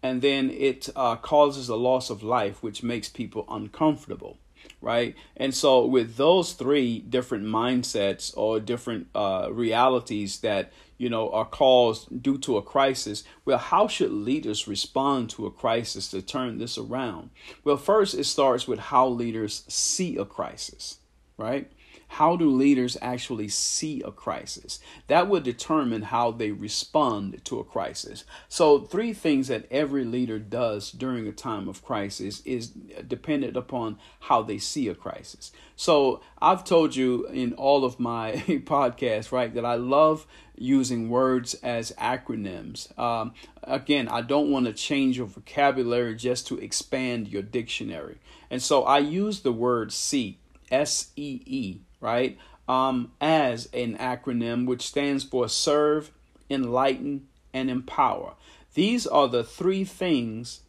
and 0.04 0.22
then 0.22 0.50
it 0.50 0.90
uh, 0.96 1.16
causes 1.16 1.70
a 1.70 1.76
loss 1.76 2.10
of 2.10 2.24
life, 2.24 2.62
which 2.62 2.84
makes 2.84 3.10
people 3.10 3.46
uncomfortable 3.50 4.38
right? 4.82 5.16
And 5.38 5.54
so, 5.54 5.86
with 5.86 6.16
those 6.16 6.54
three 6.54 7.00
different 7.00 7.46
mindsets 7.46 8.36
or 8.38 8.60
different 8.60 9.08
uh, 9.16 9.50
realities 9.52 10.40
that 10.42 10.72
you 10.98 11.10
know 11.10 11.30
are 11.32 11.46
caused 11.46 12.22
due 12.22 12.38
to 12.40 12.58
a 12.58 12.62
crisis, 12.62 13.24
well, 13.44 13.58
how 13.58 13.88
should 13.88 14.12
leaders 14.12 14.68
respond 14.68 15.30
to 15.32 15.46
a 15.46 15.52
crisis 15.52 16.10
to 16.12 16.22
turn 16.22 16.58
this 16.58 16.78
around? 16.78 17.30
Well, 17.64 17.78
first, 17.78 18.16
it 18.16 18.26
starts 18.26 18.68
with 18.68 18.80
how 18.80 19.08
leaders 19.08 19.64
see 19.68 20.18
a 20.18 20.26
crisis, 20.26 21.00
right? 21.38 21.72
How 22.16 22.38
do 22.38 22.50
leaders 22.50 22.98
actually 23.02 23.50
see 23.50 24.02
a 24.02 24.10
crisis? 24.10 24.80
That 25.08 25.28
would 25.28 25.44
determine 25.44 26.04
how 26.04 26.32
they 26.32 26.52
respond 26.52 27.44
to 27.44 27.60
a 27.60 27.66
crisis. 27.66 28.24
So, 28.48 28.80
three 28.80 29.12
things 29.12 29.50
that 29.50 29.66
every 29.70 30.06
leader 30.06 30.40
does 30.40 30.94
during 30.94 31.28
a 31.28 31.34
time 31.34 31.68
of 31.68 31.84
crisis 31.84 32.42
is 32.46 32.70
dependent 32.70 33.58
upon 33.58 34.00
how 34.22 34.44
they 34.44 34.60
see 34.60 34.88
a 34.88 34.96
crisis. 34.96 35.52
So, 35.76 36.22
I've 36.42 36.64
told 36.64 36.96
you 36.96 37.28
in 37.28 37.52
all 37.56 37.84
of 37.84 38.00
my 38.00 38.32
podcasts, 38.48 39.34
right, 39.34 39.54
that 39.54 39.66
I 39.66 39.76
love 39.76 40.26
using 40.58 41.10
words 41.10 41.54
as 41.56 41.92
acronyms. 42.00 42.98
Um, 42.98 43.34
again, 43.62 44.08
I 44.08 44.22
don't 44.22 44.50
want 44.50 44.68
to 44.68 44.74
change 44.74 45.18
your 45.18 45.28
vocabulary 45.28 46.16
just 46.16 46.48
to 46.48 46.60
expand 46.60 47.28
your 47.28 47.42
dictionary. 47.42 48.20
And 48.50 48.64
so 48.64 48.84
I 48.84 49.00
use 49.00 49.42
the 49.42 49.52
word 49.52 49.92
see, 49.92 50.40
S 50.72 51.12
E 51.18 51.42
E, 51.46 51.82
right, 52.00 52.38
um, 52.68 53.12
as 53.22 53.68
an 53.74 53.98
acronym 53.98 54.66
which 54.66 54.88
stands 54.88 55.24
for 55.24 55.48
serve, 55.48 56.12
enlighten, 56.50 57.28
and 57.54 57.70
empower. 57.70 58.34
These 58.74 59.08
are 59.08 59.28
the 59.28 59.44
three 59.44 59.84
things 59.86 60.62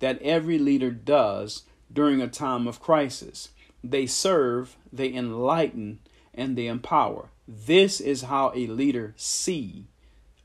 that 0.00 0.20
every 0.20 0.58
leader 0.58 0.90
does 0.90 1.62
during 1.92 2.20
a 2.20 2.28
time 2.28 2.66
of 2.66 2.80
crisis 2.80 3.50
they 3.84 4.06
serve, 4.06 4.76
they 4.90 5.12
enlighten, 5.12 6.00
and 6.32 6.56
they 6.56 6.66
empower. 6.66 7.28
This 7.46 8.00
is 8.00 8.22
how 8.22 8.50
a 8.54 8.66
leader 8.66 9.12
see 9.16 9.84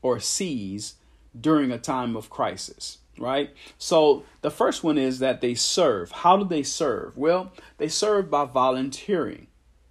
or 0.02 0.20
sees 0.20 0.96
during 1.38 1.72
a 1.72 1.78
time 1.78 2.16
of 2.16 2.28
crisis, 2.28 2.98
right? 3.18 3.50
So 3.78 4.24
the 4.42 4.50
first 4.50 4.84
one 4.84 4.98
is 4.98 5.20
that 5.20 5.40
they 5.40 5.54
serve. 5.54 6.10
How 6.10 6.36
do 6.36 6.44
they 6.44 6.62
serve? 6.62 7.16
Well, 7.16 7.52
they 7.78 7.88
serve 7.88 8.30
by 8.30 8.44
volunteering. 8.44 9.46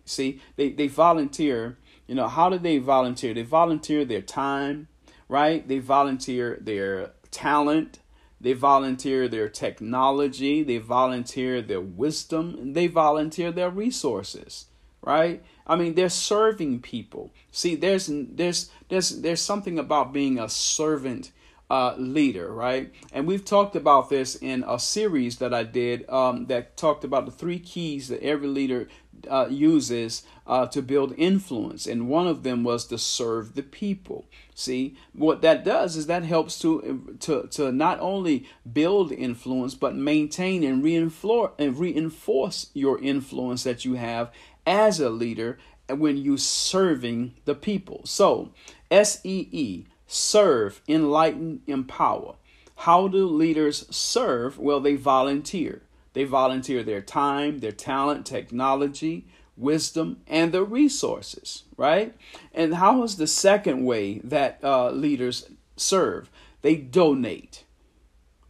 See, 0.09 0.41
they, 0.55 0.69
they 0.69 0.87
volunteer. 0.87 1.77
You 2.07 2.15
know, 2.15 2.27
how 2.27 2.49
do 2.49 2.57
they 2.57 2.79
volunteer? 2.79 3.33
They 3.33 3.43
volunteer 3.43 4.03
their 4.03 4.21
time, 4.21 4.87
right? 5.27 5.67
They 5.67 5.79
volunteer 5.79 6.57
their 6.59 7.11
talent. 7.29 7.99
They 8.41 8.53
volunteer 8.53 9.27
their 9.27 9.49
technology. 9.49 10.63
They 10.63 10.77
volunteer 10.77 11.61
their 11.61 11.81
wisdom. 11.81 12.73
They 12.73 12.87
volunteer 12.87 13.51
their 13.51 13.69
resources, 13.69 14.65
right? 15.01 15.43
I 15.67 15.75
mean, 15.75 15.93
they're 15.93 16.09
serving 16.09 16.81
people. 16.81 17.31
See, 17.51 17.75
there's 17.75 18.09
there's 18.11 18.71
there's 18.87 19.21
there's 19.21 19.41
something 19.41 19.77
about 19.77 20.11
being 20.11 20.39
a 20.39 20.49
servant 20.49 21.31
uh, 21.69 21.93
leader, 21.97 22.51
right? 22.51 22.91
And 23.13 23.27
we've 23.27 23.45
talked 23.45 23.75
about 23.75 24.09
this 24.09 24.35
in 24.35 24.63
a 24.67 24.79
series 24.79 25.37
that 25.37 25.53
I 25.53 25.63
did 25.63 26.09
um, 26.09 26.47
that 26.47 26.77
talked 26.77 27.03
about 27.03 27.25
the 27.25 27.31
three 27.31 27.59
keys 27.59 28.07
that 28.07 28.23
every 28.23 28.47
leader 28.47 28.87
uh, 29.27 29.47
uses 29.49 30.23
uh, 30.45 30.67
to 30.67 30.81
build 30.81 31.13
influence, 31.17 31.87
and 31.87 32.09
one 32.09 32.27
of 32.27 32.43
them 32.43 32.63
was 32.63 32.85
to 32.87 32.97
serve 32.97 33.55
the 33.55 33.63
people. 33.63 34.25
See, 34.55 34.95
what 35.13 35.41
that 35.41 35.63
does 35.63 35.95
is 35.95 36.07
that 36.07 36.23
helps 36.23 36.59
to 36.59 37.17
to 37.21 37.47
to 37.51 37.71
not 37.71 37.99
only 37.99 38.45
build 38.71 39.11
influence, 39.11 39.75
but 39.75 39.95
maintain 39.95 40.63
and 40.63 40.83
reinforce 40.83 41.51
and 41.57 41.77
reinforce 41.77 42.69
your 42.73 42.99
influence 43.01 43.63
that 43.63 43.85
you 43.85 43.95
have 43.95 44.31
as 44.65 44.99
a 44.99 45.09
leader 45.09 45.57
when 45.87 46.17
you 46.17 46.37
serving 46.37 47.33
the 47.45 47.55
people. 47.55 48.01
So, 48.05 48.51
S 48.91 49.21
E 49.23 49.47
E 49.51 49.85
serve, 50.07 50.81
enlighten, 50.87 51.61
empower. 51.67 52.35
How 52.75 53.07
do 53.07 53.25
leaders 53.25 53.85
serve? 53.89 54.57
Well, 54.57 54.79
they 54.79 54.95
volunteer. 54.95 55.81
They 56.13 56.23
volunteer 56.23 56.83
their 56.83 57.01
time, 57.01 57.59
their 57.59 57.71
talent, 57.71 58.25
technology, 58.25 59.27
wisdom, 59.55 60.21
and 60.27 60.51
the 60.51 60.63
resources, 60.63 61.63
right? 61.77 62.15
And 62.53 62.75
how 62.75 63.03
is 63.03 63.17
the 63.17 63.27
second 63.27 63.85
way 63.85 64.19
that 64.19 64.59
uh, 64.63 64.91
leaders 64.91 65.49
serve? 65.75 66.29
They 66.61 66.75
donate, 66.75 67.63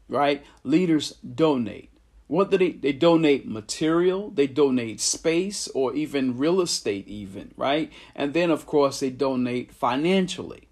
right? 0.07 0.43
Leaders 0.63 1.11
donate. 1.11 1.91
What 2.27 2.51
do 2.51 2.59
they? 2.59 2.71
They 2.71 2.93
donate 2.93 3.47
material, 3.47 4.29
they 4.29 4.45
donate 4.45 5.01
space, 5.01 5.67
or 5.69 5.95
even 5.95 6.37
real 6.37 6.61
estate, 6.61 7.07
even, 7.07 7.51
right? 7.57 7.91
And 8.15 8.35
then, 8.35 8.51
of 8.51 8.67
course, 8.67 8.99
they 8.99 9.09
donate 9.09 9.71
financially. 9.73 10.68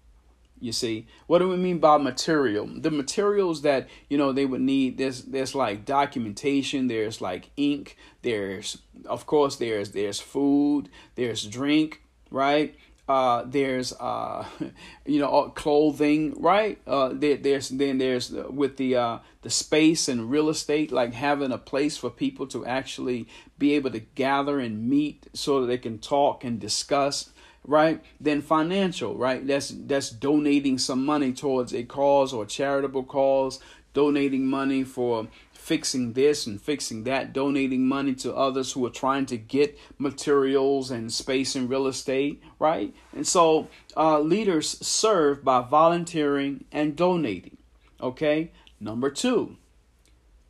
You 0.60 0.72
see, 0.72 1.06
what 1.26 1.38
do 1.38 1.48
we 1.48 1.56
mean 1.56 1.78
by 1.78 1.98
material? 1.98 2.66
The 2.66 2.90
materials 2.90 3.62
that 3.62 3.88
you 4.08 4.18
know 4.18 4.32
they 4.32 4.46
would 4.46 4.60
need. 4.60 4.98
There's 4.98 5.22
there's 5.22 5.54
like 5.54 5.84
documentation. 5.84 6.88
There's 6.88 7.20
like 7.20 7.50
ink. 7.56 7.96
There's 8.22 8.78
of 9.06 9.26
course 9.26 9.56
there's 9.56 9.92
there's 9.92 10.20
food. 10.20 10.88
There's 11.14 11.44
drink. 11.44 12.02
Right. 12.30 12.74
Uh, 13.08 13.42
there's 13.46 13.94
uh, 13.94 14.44
you 15.06 15.20
know 15.20 15.50
clothing. 15.54 16.34
Right. 16.40 16.78
Uh, 16.86 17.10
there, 17.12 17.36
there's 17.36 17.70
then 17.70 17.98
there's 17.98 18.30
with 18.30 18.76
the 18.76 18.96
uh, 18.96 19.18
the 19.42 19.50
space 19.50 20.08
and 20.08 20.30
real 20.30 20.48
estate, 20.48 20.92
like 20.92 21.14
having 21.14 21.52
a 21.52 21.58
place 21.58 21.96
for 21.96 22.10
people 22.10 22.46
to 22.48 22.66
actually 22.66 23.26
be 23.58 23.74
able 23.74 23.90
to 23.90 24.00
gather 24.00 24.60
and 24.60 24.88
meet, 24.88 25.28
so 25.32 25.60
that 25.60 25.68
they 25.68 25.78
can 25.78 25.98
talk 25.98 26.44
and 26.44 26.60
discuss 26.60 27.30
right 27.68 28.02
then 28.18 28.40
financial 28.40 29.14
right? 29.14 29.46
That's 29.46 29.68
that's 29.68 30.10
donating 30.10 30.78
some 30.78 31.04
money 31.04 31.32
towards 31.32 31.72
a 31.74 31.84
cause 31.84 32.32
or 32.32 32.46
charitable 32.46 33.04
cause 33.04 33.60
donating 33.92 34.46
money 34.46 34.84
for 34.84 35.28
fixing 35.52 36.14
this 36.14 36.46
and 36.46 36.60
fixing 36.60 37.04
that 37.04 37.34
donating 37.34 37.86
money 37.86 38.14
to 38.14 38.34
others 38.34 38.72
who 38.72 38.86
are 38.86 38.90
trying 38.90 39.26
to 39.26 39.36
get 39.36 39.78
materials 39.98 40.90
and 40.90 41.12
space 41.12 41.54
and 41.54 41.68
real 41.68 41.86
estate 41.86 42.42
right? 42.58 42.94
And 43.14 43.26
so 43.26 43.68
uh, 43.96 44.18
leaders 44.20 44.78
serve 44.86 45.44
by 45.44 45.60
volunteering 45.60 46.64
and 46.72 46.96
donating 46.96 47.58
okay? 48.00 48.50
Number 48.80 49.10
two 49.10 49.56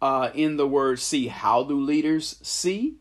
uh, 0.01 0.31
in 0.35 0.57
the 0.57 0.69
word 0.69 1.01
see 1.01 1.27
how 1.27 1.65
do 1.65 1.81
leaders 1.81 2.37
see 2.43 2.95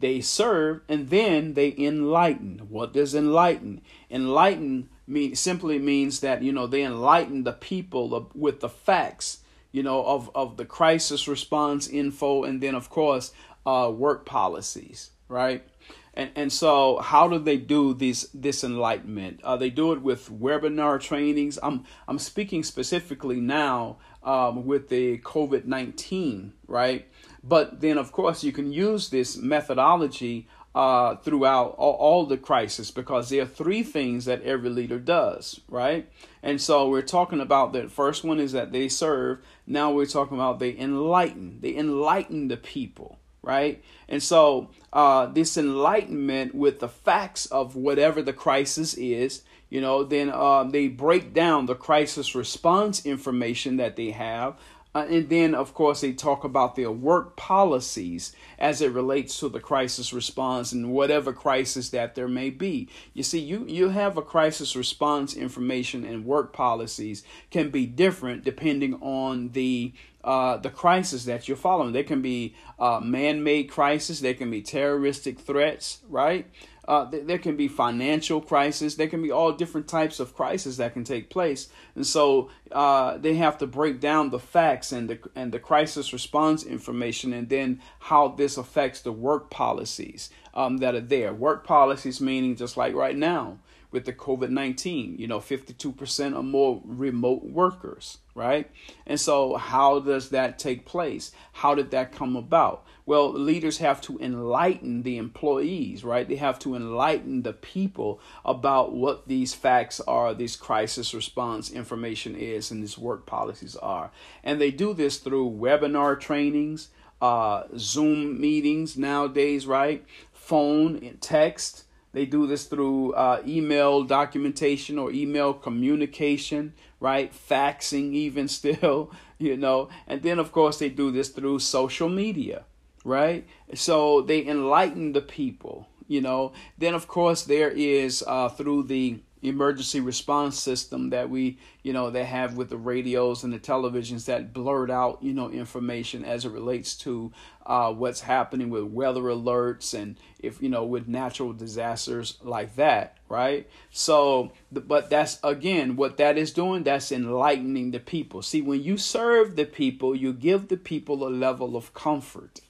they 0.00 0.20
serve, 0.20 0.80
and 0.88 1.10
then 1.10 1.54
they 1.54 1.74
enlighten. 1.76 2.66
What 2.68 2.92
does 2.92 3.14
enlighten? 3.14 3.82
Enlighten 4.10 4.88
mean, 5.10 5.34
simply 5.34 5.78
means 5.78 6.20
that 6.20 6.42
you 6.42 6.52
know 6.52 6.66
they 6.66 6.82
enlighten 6.82 7.44
the 7.44 7.52
people 7.52 8.30
with 8.34 8.60
the 8.60 8.68
facts 8.68 9.38
you 9.72 9.82
know 9.82 10.04
of 10.04 10.30
of 10.34 10.56
the 10.56 10.64
crisis 10.64 11.28
response 11.28 11.88
info 11.88 12.44
and 12.44 12.62
then 12.62 12.74
of 12.74 12.88
course 12.88 13.32
uh, 13.66 13.92
work 13.94 14.24
policies 14.24 15.10
right 15.28 15.66
and 16.14 16.30
and 16.36 16.52
so 16.52 16.98
how 16.98 17.28
do 17.28 17.38
they 17.38 17.56
do 17.56 17.92
this 17.92 18.28
this 18.32 18.62
enlightenment 18.64 19.40
uh, 19.42 19.56
they 19.56 19.70
do 19.70 19.92
it 19.92 20.00
with 20.00 20.30
webinar 20.30 21.00
trainings 21.00 21.58
i'm 21.62 21.84
i'm 22.08 22.18
speaking 22.18 22.62
specifically 22.62 23.40
now 23.40 23.96
um, 24.22 24.64
with 24.66 24.88
the 24.88 25.18
covid-19 25.18 26.52
right 26.66 27.06
but 27.42 27.80
then 27.80 27.98
of 27.98 28.12
course 28.12 28.44
you 28.44 28.52
can 28.52 28.72
use 28.72 29.10
this 29.10 29.36
methodology 29.36 30.46
uh, 30.74 31.16
throughout 31.16 31.74
all, 31.78 31.94
all, 31.94 32.26
the 32.26 32.36
crisis 32.36 32.90
because 32.92 33.28
there 33.28 33.42
are 33.42 33.46
three 33.46 33.82
things 33.82 34.24
that 34.26 34.42
every 34.42 34.70
leader 34.70 35.00
does, 35.00 35.60
right? 35.68 36.08
And 36.44 36.60
so 36.60 36.88
we're 36.88 37.02
talking 37.02 37.40
about 37.40 37.72
that 37.72 37.90
first 37.90 38.22
one 38.22 38.38
is 38.38 38.52
that 38.52 38.70
they 38.70 38.88
serve. 38.88 39.40
Now 39.66 39.90
we're 39.90 40.06
talking 40.06 40.36
about 40.36 40.60
they 40.60 40.76
enlighten. 40.78 41.58
They 41.60 41.76
enlighten 41.76 42.46
the 42.46 42.56
people, 42.56 43.18
right? 43.42 43.82
And 44.08 44.22
so 44.22 44.70
uh, 44.92 45.26
this 45.26 45.56
enlightenment 45.56 46.54
with 46.54 46.78
the 46.78 46.88
facts 46.88 47.46
of 47.46 47.74
whatever 47.74 48.22
the 48.22 48.32
crisis 48.32 48.94
is, 48.94 49.42
you 49.70 49.80
know, 49.80 50.04
then 50.04 50.30
uh, 50.30 50.64
they 50.64 50.86
break 50.86 51.34
down 51.34 51.66
the 51.66 51.74
crisis 51.74 52.36
response 52.36 53.04
information 53.04 53.76
that 53.78 53.96
they 53.96 54.10
have 54.10 54.56
uh, 54.92 55.06
and 55.08 55.28
then, 55.28 55.54
of 55.54 55.72
course, 55.72 56.00
they 56.00 56.12
talk 56.12 56.42
about 56.42 56.74
their 56.74 56.90
work 56.90 57.36
policies 57.36 58.34
as 58.58 58.80
it 58.80 58.90
relates 58.90 59.38
to 59.38 59.48
the 59.48 59.60
crisis 59.60 60.12
response 60.12 60.72
and 60.72 60.90
whatever 60.90 61.32
crisis 61.32 61.90
that 61.90 62.16
there 62.16 62.26
may 62.26 62.50
be. 62.50 62.88
You 63.14 63.22
see, 63.22 63.38
you, 63.38 63.64
you 63.68 63.90
have 63.90 64.16
a 64.16 64.22
crisis 64.22 64.74
response 64.74 65.34
information 65.34 66.04
and 66.04 66.24
work 66.24 66.52
policies 66.52 67.22
can 67.52 67.70
be 67.70 67.86
different 67.86 68.44
depending 68.44 68.94
on 68.94 69.50
the 69.50 69.92
uh, 70.22 70.58
the 70.58 70.68
crisis 70.68 71.24
that 71.24 71.48
you're 71.48 71.56
following. 71.56 71.94
There 71.94 72.04
can 72.04 72.20
be 72.20 72.54
uh, 72.78 73.00
man-made 73.00 73.70
crisis. 73.70 74.20
There 74.20 74.34
can 74.34 74.50
be 74.50 74.60
terroristic 74.60 75.38
threats, 75.38 76.00
right? 76.10 76.46
Uh, 76.90 77.08
th- 77.08 77.24
there 77.24 77.38
can 77.38 77.54
be 77.54 77.68
financial 77.68 78.40
crisis. 78.40 78.96
There 78.96 79.06
can 79.06 79.22
be 79.22 79.30
all 79.30 79.52
different 79.52 79.86
types 79.86 80.18
of 80.18 80.34
crises 80.34 80.76
that 80.78 80.92
can 80.92 81.04
take 81.04 81.30
place, 81.30 81.68
and 81.94 82.04
so 82.04 82.50
uh, 82.72 83.16
they 83.16 83.34
have 83.34 83.58
to 83.58 83.66
break 83.68 84.00
down 84.00 84.30
the 84.30 84.40
facts 84.40 84.90
and 84.90 85.08
the 85.08 85.20
and 85.36 85.52
the 85.52 85.60
crisis 85.60 86.12
response 86.12 86.64
information, 86.64 87.32
and 87.32 87.48
then 87.48 87.80
how 88.00 88.26
this 88.26 88.56
affects 88.56 89.02
the 89.02 89.12
work 89.12 89.50
policies 89.50 90.30
um, 90.52 90.78
that 90.78 90.96
are 90.96 91.00
there. 91.00 91.32
Work 91.32 91.64
policies 91.64 92.20
meaning 92.20 92.56
just 92.56 92.76
like 92.76 92.92
right 92.92 93.16
now 93.16 93.58
with 93.90 94.04
the 94.04 94.12
COVID 94.12 94.50
19, 94.50 95.16
you 95.18 95.26
know, 95.26 95.38
52% 95.38 96.36
or 96.36 96.42
more 96.42 96.80
remote 96.84 97.44
workers, 97.44 98.18
right? 98.34 98.70
And 99.06 99.18
so, 99.18 99.56
how 99.56 100.00
does 100.00 100.30
that 100.30 100.58
take 100.58 100.84
place? 100.84 101.32
How 101.52 101.74
did 101.74 101.90
that 101.90 102.12
come 102.12 102.36
about? 102.36 102.84
Well, 103.06 103.32
leaders 103.32 103.78
have 103.78 104.00
to 104.02 104.18
enlighten 104.20 105.02
the 105.02 105.16
employees, 105.16 106.04
right? 106.04 106.28
They 106.28 106.36
have 106.36 106.58
to 106.60 106.76
enlighten 106.76 107.42
the 107.42 107.52
people 107.52 108.20
about 108.44 108.92
what 108.92 109.26
these 109.26 109.52
facts 109.52 110.00
are, 110.00 110.32
these 110.32 110.54
crisis 110.54 111.12
response 111.12 111.70
information 111.70 112.36
is, 112.36 112.70
and 112.70 112.82
these 112.82 112.96
work 112.98 113.26
policies 113.26 113.74
are. 113.76 114.12
And 114.44 114.60
they 114.60 114.70
do 114.70 114.94
this 114.94 115.18
through 115.18 115.50
webinar 115.50 116.20
trainings, 116.20 116.90
uh, 117.20 117.64
Zoom 117.76 118.40
meetings 118.40 118.96
nowadays, 118.96 119.66
right? 119.66 120.04
Phone 120.32 120.96
and 121.02 121.20
text. 121.20 121.84
They 122.12 122.26
do 122.26 122.46
this 122.46 122.64
through 122.64 123.12
uh, 123.14 123.42
email 123.46 124.02
documentation 124.02 124.98
or 124.98 125.12
email 125.12 125.54
communication, 125.54 126.74
right? 126.98 127.32
Faxing, 127.32 128.14
even 128.14 128.48
still, 128.58 129.12
you 129.38 129.56
know. 129.56 129.88
And 130.06 130.22
then, 130.22 130.38
of 130.38 130.52
course, 130.52 130.78
they 130.78 130.88
do 130.88 131.10
this 131.10 131.28
through 131.28 131.60
social 131.60 132.08
media 132.08 132.64
right? 133.04 133.46
So 133.74 134.22
they 134.22 134.46
enlighten 134.46 135.12
the 135.12 135.20
people, 135.20 135.88
you 136.06 136.20
know. 136.20 136.52
Then, 136.78 136.94
of 136.94 137.08
course, 137.08 137.42
there 137.42 137.70
is 137.70 138.24
uh, 138.26 138.48
through 138.48 138.84
the 138.84 139.20
emergency 139.42 140.00
response 140.00 140.58
system 140.58 141.10
that 141.10 141.30
we 141.30 141.58
you 141.82 141.92
know 141.92 142.10
they 142.10 142.24
have 142.24 142.56
with 142.56 142.68
the 142.68 142.76
radios 142.76 143.42
and 143.42 143.52
the 143.52 143.58
televisions 143.58 144.26
that 144.26 144.52
blurt 144.52 144.90
out 144.90 145.22
you 145.22 145.32
know 145.32 145.50
information 145.50 146.24
as 146.24 146.44
it 146.44 146.50
relates 146.50 146.94
to 146.94 147.32
uh, 147.66 147.92
what's 147.92 148.20
happening 148.20 148.70
with 148.70 148.84
weather 148.84 149.22
alerts 149.22 149.94
and 149.94 150.16
if 150.38 150.60
you 150.60 150.68
know 150.68 150.84
with 150.84 151.08
natural 151.08 151.52
disasters 151.52 152.38
like 152.42 152.74
that 152.76 153.16
right? 153.30 153.70
So 153.90 154.52
but 154.70 155.08
that's 155.08 155.38
again 155.42 155.96
what 155.96 156.18
that 156.18 156.36
is 156.36 156.52
doing 156.52 156.82
that's 156.82 157.12
enlightening 157.12 157.92
the 157.92 158.00
people. 158.00 158.42
See 158.42 158.60
when 158.60 158.82
you 158.82 158.98
serve 158.98 159.56
the 159.56 159.64
people 159.64 160.14
you 160.14 160.34
give 160.34 160.68
the 160.68 160.76
people 160.76 161.26
a 161.26 161.30
level 161.30 161.76
of 161.76 161.94
comfort 161.94 162.60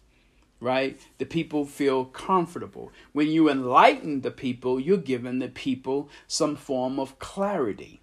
right? 0.61 1.01
The 1.19 1.25
people 1.25 1.65
feel 1.65 2.05
comfortable. 2.05 2.93
When 3.13 3.29
you 3.29 3.49
enlighten 3.49 4.21
the 4.21 4.31
people, 4.31 4.79
you're 4.79 4.99
giving 4.99 5.39
the 5.39 5.49
people 5.49 6.09
some 6.27 6.57
form 6.57 7.01
of 7.01 7.19
clarity. 7.19 8.01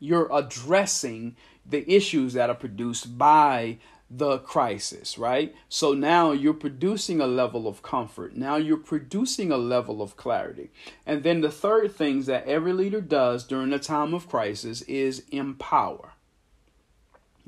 You're 0.00 0.28
addressing 0.32 1.36
the 1.64 1.88
issues 1.90 2.32
that 2.32 2.50
are 2.50 2.56
produced 2.56 3.16
by 3.16 3.78
the 4.14 4.38
crisis, 4.38 5.16
right? 5.16 5.54
So 5.68 5.94
now 5.94 6.32
you're 6.32 6.52
producing 6.52 7.20
a 7.20 7.26
level 7.26 7.66
of 7.66 7.82
comfort. 7.82 8.36
Now 8.36 8.56
you're 8.56 8.76
producing 8.76 9.50
a 9.50 9.56
level 9.56 10.02
of 10.02 10.16
clarity. 10.16 10.70
And 11.06 11.22
then 11.22 11.40
the 11.40 11.50
third 11.50 11.94
things 11.94 12.26
that 12.26 12.46
every 12.46 12.74
leader 12.74 13.00
does 13.00 13.44
during 13.44 13.72
a 13.72 13.78
time 13.78 14.12
of 14.12 14.28
crisis 14.28 14.82
is 14.82 15.24
empower. 15.30 16.12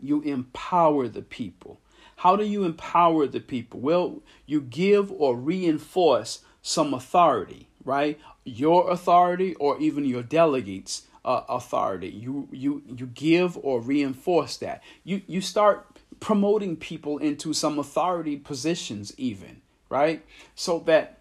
You 0.00 0.22
empower 0.22 1.08
the 1.08 1.22
people 1.22 1.80
how 2.16 2.36
do 2.36 2.44
you 2.44 2.64
empower 2.64 3.26
the 3.26 3.40
people? 3.40 3.80
Well, 3.80 4.22
you 4.46 4.60
give 4.60 5.10
or 5.12 5.36
reinforce 5.36 6.40
some 6.62 6.94
authority, 6.94 7.68
right? 7.84 8.18
Your 8.44 8.90
authority 8.90 9.54
or 9.56 9.78
even 9.78 10.04
your 10.04 10.22
delegates' 10.22 11.02
uh, 11.24 11.42
authority. 11.48 12.08
You 12.08 12.48
you 12.52 12.82
you 12.86 13.06
give 13.06 13.58
or 13.62 13.80
reinforce 13.80 14.56
that. 14.58 14.82
You 15.04 15.22
you 15.26 15.40
start 15.40 15.86
promoting 16.20 16.76
people 16.76 17.18
into 17.18 17.52
some 17.52 17.78
authority 17.78 18.36
positions 18.36 19.12
even, 19.16 19.60
right? 19.88 20.24
So 20.54 20.80
that 20.80 21.20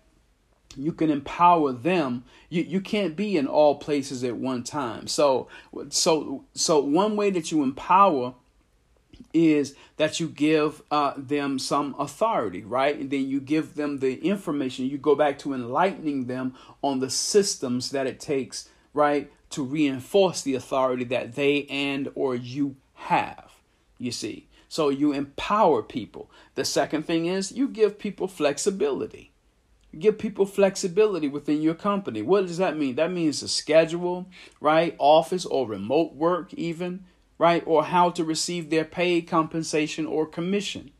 you 0.75 0.91
can 0.91 1.09
empower 1.09 1.71
them 1.71 2.23
you, 2.49 2.63
you 2.63 2.81
can't 2.81 3.15
be 3.15 3.37
in 3.37 3.47
all 3.47 3.75
places 3.75 4.23
at 4.23 4.35
one 4.35 4.63
time 4.63 5.07
so 5.07 5.47
so 5.89 6.43
so 6.53 6.79
one 6.79 7.15
way 7.15 7.29
that 7.29 7.51
you 7.51 7.61
empower 7.63 8.33
is 9.33 9.75
that 9.97 10.19
you 10.19 10.27
give 10.27 10.81
uh, 10.91 11.13
them 11.17 11.57
some 11.57 11.95
authority, 11.97 12.63
right? 12.63 12.97
And 12.99 13.09
then 13.09 13.27
you 13.27 13.39
give 13.39 13.75
them 13.75 13.99
the 13.99 14.23
information. 14.23 14.85
You 14.85 14.97
go 14.97 15.15
back 15.15 15.39
to 15.39 15.53
enlightening 15.53 16.27
them 16.27 16.55
on 16.81 16.99
the 16.99 17.09
systems 17.09 17.89
that 17.91 18.07
it 18.07 18.19
takes, 18.19 18.69
right, 18.93 19.31
to 19.51 19.63
reinforce 19.63 20.41
the 20.41 20.55
authority 20.55 21.03
that 21.05 21.33
they 21.35 21.65
and 21.65 22.09
or 22.15 22.35
you 22.35 22.75
have. 22.93 23.51
You 23.97 24.11
see, 24.11 24.47
so 24.67 24.89
you 24.89 25.13
empower 25.13 25.81
people. 25.83 26.29
The 26.55 26.65
second 26.65 27.03
thing 27.03 27.25
is 27.27 27.51
you 27.51 27.67
give 27.67 27.97
people 27.99 28.27
flexibility. 28.27 29.31
give 29.97 30.17
people 30.17 30.45
flexibility 30.45 31.27
within 31.27 31.61
your 31.61 31.75
company. 31.75 32.21
What 32.21 32.47
does 32.47 32.57
that 32.57 32.77
mean? 32.77 32.95
That 32.95 33.11
means 33.11 33.43
a 33.43 33.47
schedule, 33.47 34.27
right? 34.59 34.95
Office 34.97 35.45
or 35.45 35.67
remote 35.67 36.15
work, 36.15 36.53
even 36.55 37.05
right? 37.43 37.61
Or 37.65 37.83
how 37.83 38.09
to 38.11 38.23
receive 38.23 38.69
their 38.69 38.85
paid 38.85 39.27
compensation 39.27 40.05
or 40.05 40.25
commission. 40.25 40.91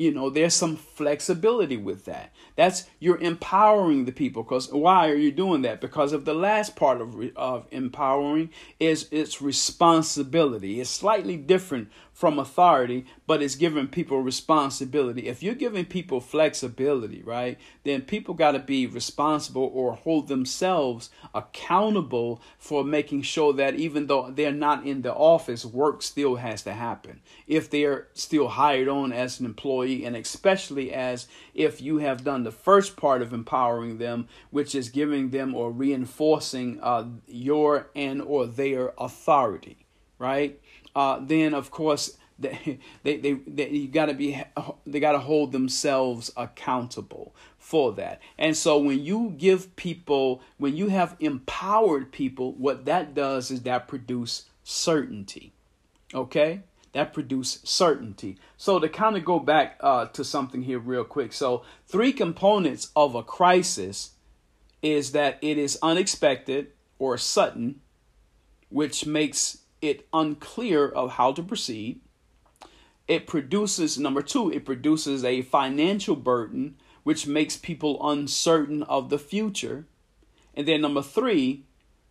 You 0.00 0.12
know, 0.12 0.30
there's 0.30 0.54
some 0.54 0.76
flexibility 0.76 1.76
with 1.76 2.06
that. 2.06 2.32
That's 2.56 2.84
you're 3.00 3.18
empowering 3.18 4.06
the 4.06 4.12
people. 4.12 4.42
Because 4.42 4.72
why 4.72 5.10
are 5.10 5.14
you 5.14 5.30
doing 5.30 5.60
that? 5.60 5.82
Because 5.82 6.14
of 6.14 6.24
the 6.24 6.32
last 6.32 6.74
part 6.74 7.02
of 7.02 7.14
of 7.36 7.66
empowering 7.70 8.48
is 8.78 9.08
its 9.10 9.42
responsibility. 9.42 10.80
It's 10.80 10.88
slightly 10.88 11.36
different 11.36 11.90
from 12.20 12.38
authority, 12.38 13.06
but 13.26 13.42
it's 13.42 13.54
giving 13.54 13.88
people 13.88 14.20
responsibility. 14.20 15.26
If 15.26 15.42
you're 15.42 15.54
giving 15.54 15.86
people 15.86 16.20
flexibility, 16.20 17.22
right, 17.22 17.58
then 17.84 18.02
people 18.02 18.34
got 18.34 18.52
to 18.52 18.58
be 18.58 18.86
responsible 18.86 19.70
or 19.72 19.94
hold 19.94 20.28
themselves 20.28 21.08
accountable 21.34 22.42
for 22.58 22.84
making 22.84 23.22
sure 23.22 23.54
that 23.54 23.76
even 23.76 24.06
though 24.06 24.30
they're 24.30 24.52
not 24.52 24.86
in 24.86 25.00
the 25.00 25.14
office, 25.14 25.64
work 25.64 26.02
still 26.02 26.36
has 26.36 26.62
to 26.64 26.74
happen. 26.74 27.22
If 27.46 27.70
they're 27.70 28.08
still 28.12 28.48
hired 28.48 28.88
on 28.88 29.14
as 29.14 29.40
an 29.40 29.46
employee, 29.46 29.89
and 30.04 30.16
especially 30.16 30.92
as 30.92 31.26
if 31.54 31.80
you 31.80 31.98
have 31.98 32.24
done 32.24 32.44
the 32.44 32.52
first 32.52 32.96
part 32.96 33.22
of 33.22 33.32
empowering 33.32 33.98
them, 33.98 34.28
which 34.50 34.74
is 34.74 34.88
giving 34.88 35.30
them 35.30 35.54
or 35.54 35.70
reinforcing 35.70 36.78
uh, 36.82 37.06
your 37.26 37.90
and 37.94 38.22
or 38.22 38.46
their 38.46 38.92
authority, 38.98 39.86
right? 40.18 40.60
uh, 40.94 41.18
then 41.20 41.54
of 41.54 41.70
course 41.70 42.16
they 42.38 42.78
they, 43.02 43.18
they, 43.18 43.32
they 43.34 43.68
you 43.68 43.88
got 43.88 44.06
to 44.06 44.14
be 44.14 44.42
they 44.86 45.00
got 45.00 45.12
to 45.12 45.18
hold 45.18 45.52
themselves 45.52 46.30
accountable 46.36 47.34
for 47.58 47.92
that. 47.92 48.20
And 48.38 48.56
so 48.56 48.78
when 48.78 49.04
you 49.04 49.34
give 49.36 49.76
people 49.76 50.42
when 50.58 50.76
you 50.76 50.88
have 50.88 51.16
empowered 51.20 52.12
people, 52.12 52.52
what 52.52 52.86
that 52.86 53.14
does 53.14 53.50
is 53.50 53.62
that 53.62 53.88
produce 53.88 54.46
certainty. 54.64 55.52
Okay? 56.14 56.62
That 56.92 57.12
produce 57.12 57.60
certainty. 57.62 58.38
So 58.56 58.80
to 58.80 58.88
kind 58.88 59.16
of 59.16 59.24
go 59.24 59.38
back 59.38 59.76
uh, 59.80 60.06
to 60.06 60.24
something 60.24 60.62
here 60.62 60.80
real 60.80 61.04
quick. 61.04 61.32
So 61.32 61.62
three 61.86 62.12
components 62.12 62.90
of 62.96 63.14
a 63.14 63.22
crisis 63.22 64.12
is 64.82 65.12
that 65.12 65.38
it 65.40 65.56
is 65.56 65.78
unexpected 65.82 66.72
or 66.98 67.16
sudden, 67.16 67.80
which 68.70 69.06
makes 69.06 69.58
it 69.80 70.08
unclear 70.12 70.88
of 70.88 71.12
how 71.12 71.32
to 71.32 71.42
proceed. 71.42 72.00
It 73.06 73.26
produces, 73.26 73.98
number 73.98 74.22
two, 74.22 74.50
it 74.50 74.64
produces 74.64 75.24
a 75.24 75.42
financial 75.42 76.16
burden, 76.16 76.76
which 77.02 77.26
makes 77.26 77.56
people 77.56 77.98
uncertain 78.08 78.82
of 78.84 79.10
the 79.10 79.18
future. 79.18 79.86
And 80.54 80.66
then 80.66 80.80
number 80.80 81.02
three 81.02 81.64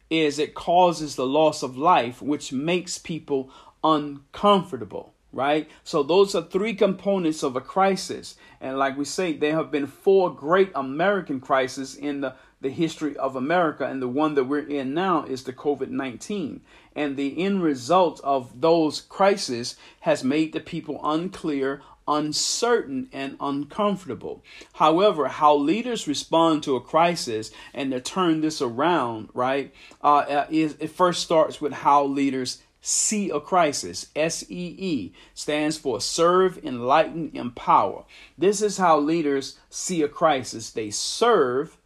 is 0.10 0.40
it 0.40 0.56
causes 0.56 1.16
the 1.16 1.26
loss 1.26 1.64
of 1.64 1.78
life, 1.78 2.22
which 2.22 2.52
makes 2.52 2.98
people 2.98 3.52
uncomfortable 3.84 5.14
right? 5.32 5.70
So 5.84 6.02
those 6.02 6.34
are 6.34 6.42
three 6.42 6.74
components 6.74 7.44
of 7.44 7.56
a 7.56 7.62
crisis. 7.62 8.36
And 8.60 8.80
like 8.80 8.98
we 8.98 9.06
say, 9.06 9.34
there 9.34 9.54
have 9.54 9.70
been 9.70 9.86
four 9.86 10.34
great 10.34 10.72
American 10.74 11.40
crises 11.40 11.96
in 11.96 12.22
the 12.22 12.34
the 12.62 12.70
history 12.70 13.16
of 13.16 13.36
America, 13.36 13.86
and 13.86 14.02
the 14.02 14.08
one 14.08 14.36
that 14.36 14.44
we're 14.44 14.68
in 14.68 14.94
now 14.94 15.24
is 15.24 15.44
the 15.44 15.54
COVID 15.54 15.90
19. 15.90 16.62
And 16.96 17.16
the 17.16 17.42
end 17.42 17.64
result 17.64 18.20
of 18.24 18.60
those 18.60 19.02
crises 19.02 19.78
has 20.02 20.24
made 20.24 20.52
the 20.52 20.60
people 20.60 21.00
unclear, 21.02 21.82
uncertain, 22.08 23.08
and 23.14 23.38
uncomfortable. 23.40 24.44
However, 24.74 25.30
how 25.30 25.56
leaders 25.56 26.08
respond 26.08 26.64
to 26.64 26.76
a 26.76 26.82
crisis 26.82 27.52
and 27.74 27.92
to 27.92 28.02
turn 28.02 28.42
this 28.42 28.62
around, 28.62 29.30
right, 29.34 29.74
uh, 30.04 30.18
uh 30.18 30.48
is 30.50 30.76
it 30.80 30.90
first 30.90 31.24
starts 31.24 31.62
with 31.62 31.72
how 31.72 32.04
leaders 32.04 32.62
see 32.82 33.30
a 33.30 33.40
crisis. 33.40 34.08
S 34.16 34.44
E 34.50 34.76
E 34.78 35.14
stands 35.34 35.78
for 35.78 36.00
serve, 36.00 36.58
enlighten, 36.64 37.32
empower. 37.34 38.06
This 38.38 38.62
is 38.62 38.78
how 38.78 39.00
leaders 39.00 39.58
see 39.70 40.02
a 40.02 40.08
crisis. 40.08 40.72
They 40.72 40.90
serve 40.90 41.78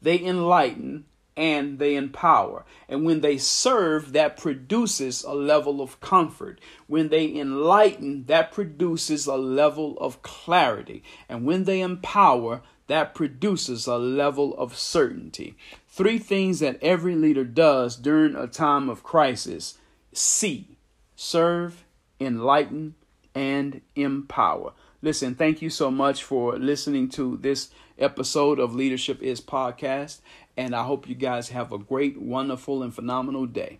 they 0.00 0.22
enlighten, 0.22 1.06
and 1.36 1.78
they 1.78 1.94
empower. 1.94 2.64
And 2.88 3.04
when 3.04 3.20
they 3.20 3.38
serve, 3.38 4.12
that 4.12 4.36
produces 4.36 5.22
a 5.22 5.32
level 5.32 5.80
of 5.80 6.00
comfort. 6.00 6.60
When 6.86 7.08
they 7.08 7.34
enlighten, 7.34 8.24
that 8.26 8.52
produces 8.52 9.26
a 9.26 9.36
level 9.36 9.96
of 9.98 10.22
clarity. 10.22 11.02
And 11.28 11.44
when 11.44 11.64
they 11.64 11.80
empower, 11.80 12.62
that 12.88 13.14
produces 13.14 13.86
a 13.86 13.98
level 13.98 14.56
of 14.56 14.76
certainty. 14.76 15.56
Three 15.86 16.18
things 16.18 16.60
that 16.60 16.82
every 16.82 17.14
leader 17.14 17.44
does 17.44 17.96
during 17.96 18.34
a 18.34 18.46
time 18.46 18.88
of 18.88 19.02
crisis 19.02 19.78
see, 20.12 20.78
serve, 21.16 21.84
enlighten, 22.20 22.94
and 23.34 23.80
empower. 23.94 24.72
Listen, 25.00 25.34
thank 25.34 25.62
you 25.62 25.70
so 25.70 25.90
much 25.90 26.24
for 26.24 26.58
listening 26.58 27.08
to 27.10 27.36
this 27.36 27.70
episode 27.98 28.58
of 28.58 28.74
Leadership 28.74 29.22
is 29.22 29.40
Podcast. 29.40 30.20
And 30.56 30.74
I 30.74 30.82
hope 30.82 31.08
you 31.08 31.14
guys 31.14 31.50
have 31.50 31.72
a 31.72 31.78
great, 31.78 32.20
wonderful, 32.20 32.82
and 32.82 32.92
phenomenal 32.92 33.46
day. 33.46 33.78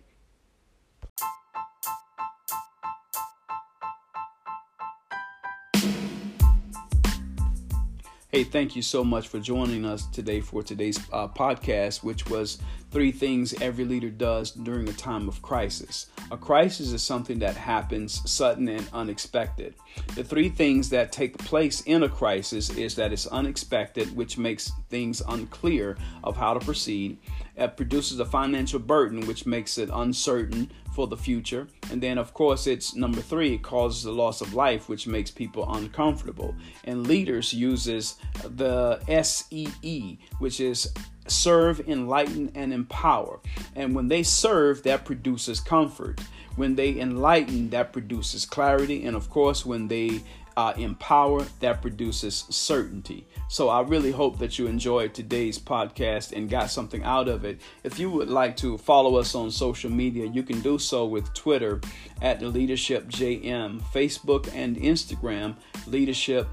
Hey, 8.31 8.43
thank 8.43 8.75
you 8.75 8.83
so 8.83 9.03
much 9.03 9.27
for 9.27 9.39
joining 9.39 9.85
us 9.85 10.05
today 10.05 10.39
for 10.39 10.61
today's 10.61 10.99
uh, 11.11 11.27
podcast, 11.29 12.03
which 12.03 12.29
was 12.29 12.59
three 12.91 13.11
things 13.11 13.59
every 13.59 13.85
leader 13.85 14.11
does 14.11 14.51
during 14.51 14.87
a 14.87 14.93
time 14.93 15.27
of 15.27 15.41
crisis. 15.41 16.11
A 16.29 16.37
crisis 16.37 16.91
is 16.91 17.01
something 17.01 17.39
that 17.39 17.57
happens 17.57 18.21
sudden 18.29 18.69
and 18.69 18.87
unexpected. 18.93 19.73
The 20.13 20.23
three 20.23 20.49
things 20.49 20.89
that 20.91 21.11
take 21.11 21.39
place 21.39 21.81
in 21.81 22.03
a 22.03 22.09
crisis 22.09 22.69
is 22.69 22.93
that 22.97 23.11
it's 23.11 23.25
unexpected, 23.25 24.15
which 24.15 24.37
makes 24.37 24.73
things 24.89 25.23
unclear 25.27 25.97
of 26.23 26.37
how 26.37 26.53
to 26.53 26.59
proceed. 26.59 27.17
It 27.57 27.77
produces 27.77 28.19
a 28.19 28.25
financial 28.25 28.79
burden, 28.79 29.25
which 29.25 29.47
makes 29.47 29.79
it 29.79 29.89
uncertain 29.91 30.69
for 30.99 31.07
the 31.07 31.15
future. 31.15 31.65
And 31.91 32.03
then, 32.03 32.17
of 32.17 32.33
course, 32.33 32.67
it's 32.67 32.93
number 32.93 33.21
three, 33.21 33.53
it 33.53 33.61
causes 33.61 34.03
the 34.03 34.11
loss 34.11 34.41
of 34.41 34.53
life, 34.53 34.89
which 34.89 35.07
makes 35.07 35.31
people 35.31 35.65
uncomfortable. 35.73 36.53
And 36.83 37.07
leaders 37.07 37.53
uses 37.53 38.17
the 38.43 38.99
SEE, 39.23 40.19
which 40.39 40.59
is 40.59 40.93
serve, 41.25 41.79
enlighten, 41.87 42.51
and 42.53 42.73
empower. 42.73 43.39
And 43.77 43.95
when 43.95 44.09
they 44.09 44.23
serve, 44.23 44.83
that 44.83 45.05
produces 45.05 45.61
comfort. 45.61 46.19
When 46.57 46.75
they 46.75 46.99
enlighten, 46.99 47.69
that 47.69 47.93
produces 47.93 48.45
clarity. 48.45 49.05
And 49.05 49.15
of 49.15 49.29
course, 49.29 49.65
when 49.65 49.87
they 49.87 50.19
uh, 50.59 50.73
empower, 50.75 51.45
that 51.61 51.81
produces 51.81 52.43
certainty. 52.49 53.25
So 53.47 53.69
I 53.69 53.79
really 53.79 54.11
hope 54.11 54.39
that 54.39 54.59
you 54.59 54.67
enjoyed 54.67 55.13
today's 55.13 55.57
podcast 55.57 56.33
and 56.33 56.49
got 56.49 56.69
something 56.69 57.01
out 57.05 57.29
of 57.29 57.45
it. 57.45 57.61
If 57.85 57.97
you 57.97 58.11
would 58.11 58.29
like 58.29 58.57
to 58.57 58.77
follow 58.77 59.15
us 59.15 59.35
on 59.35 59.51
social 59.51 59.89
media, 59.89 60.25
you 60.25 60.43
can 60.43 60.59
do 60.59 60.77
so 60.77 61.05
with 61.05 61.33
Twitter 61.33 61.79
at 62.21 62.41
the 62.41 62.49
Leadership 62.49 63.07
JM, 63.07 63.81
Facebook 63.93 64.53
and 64.53 64.75
Instagram 64.75 65.55
Leadership 65.87 66.49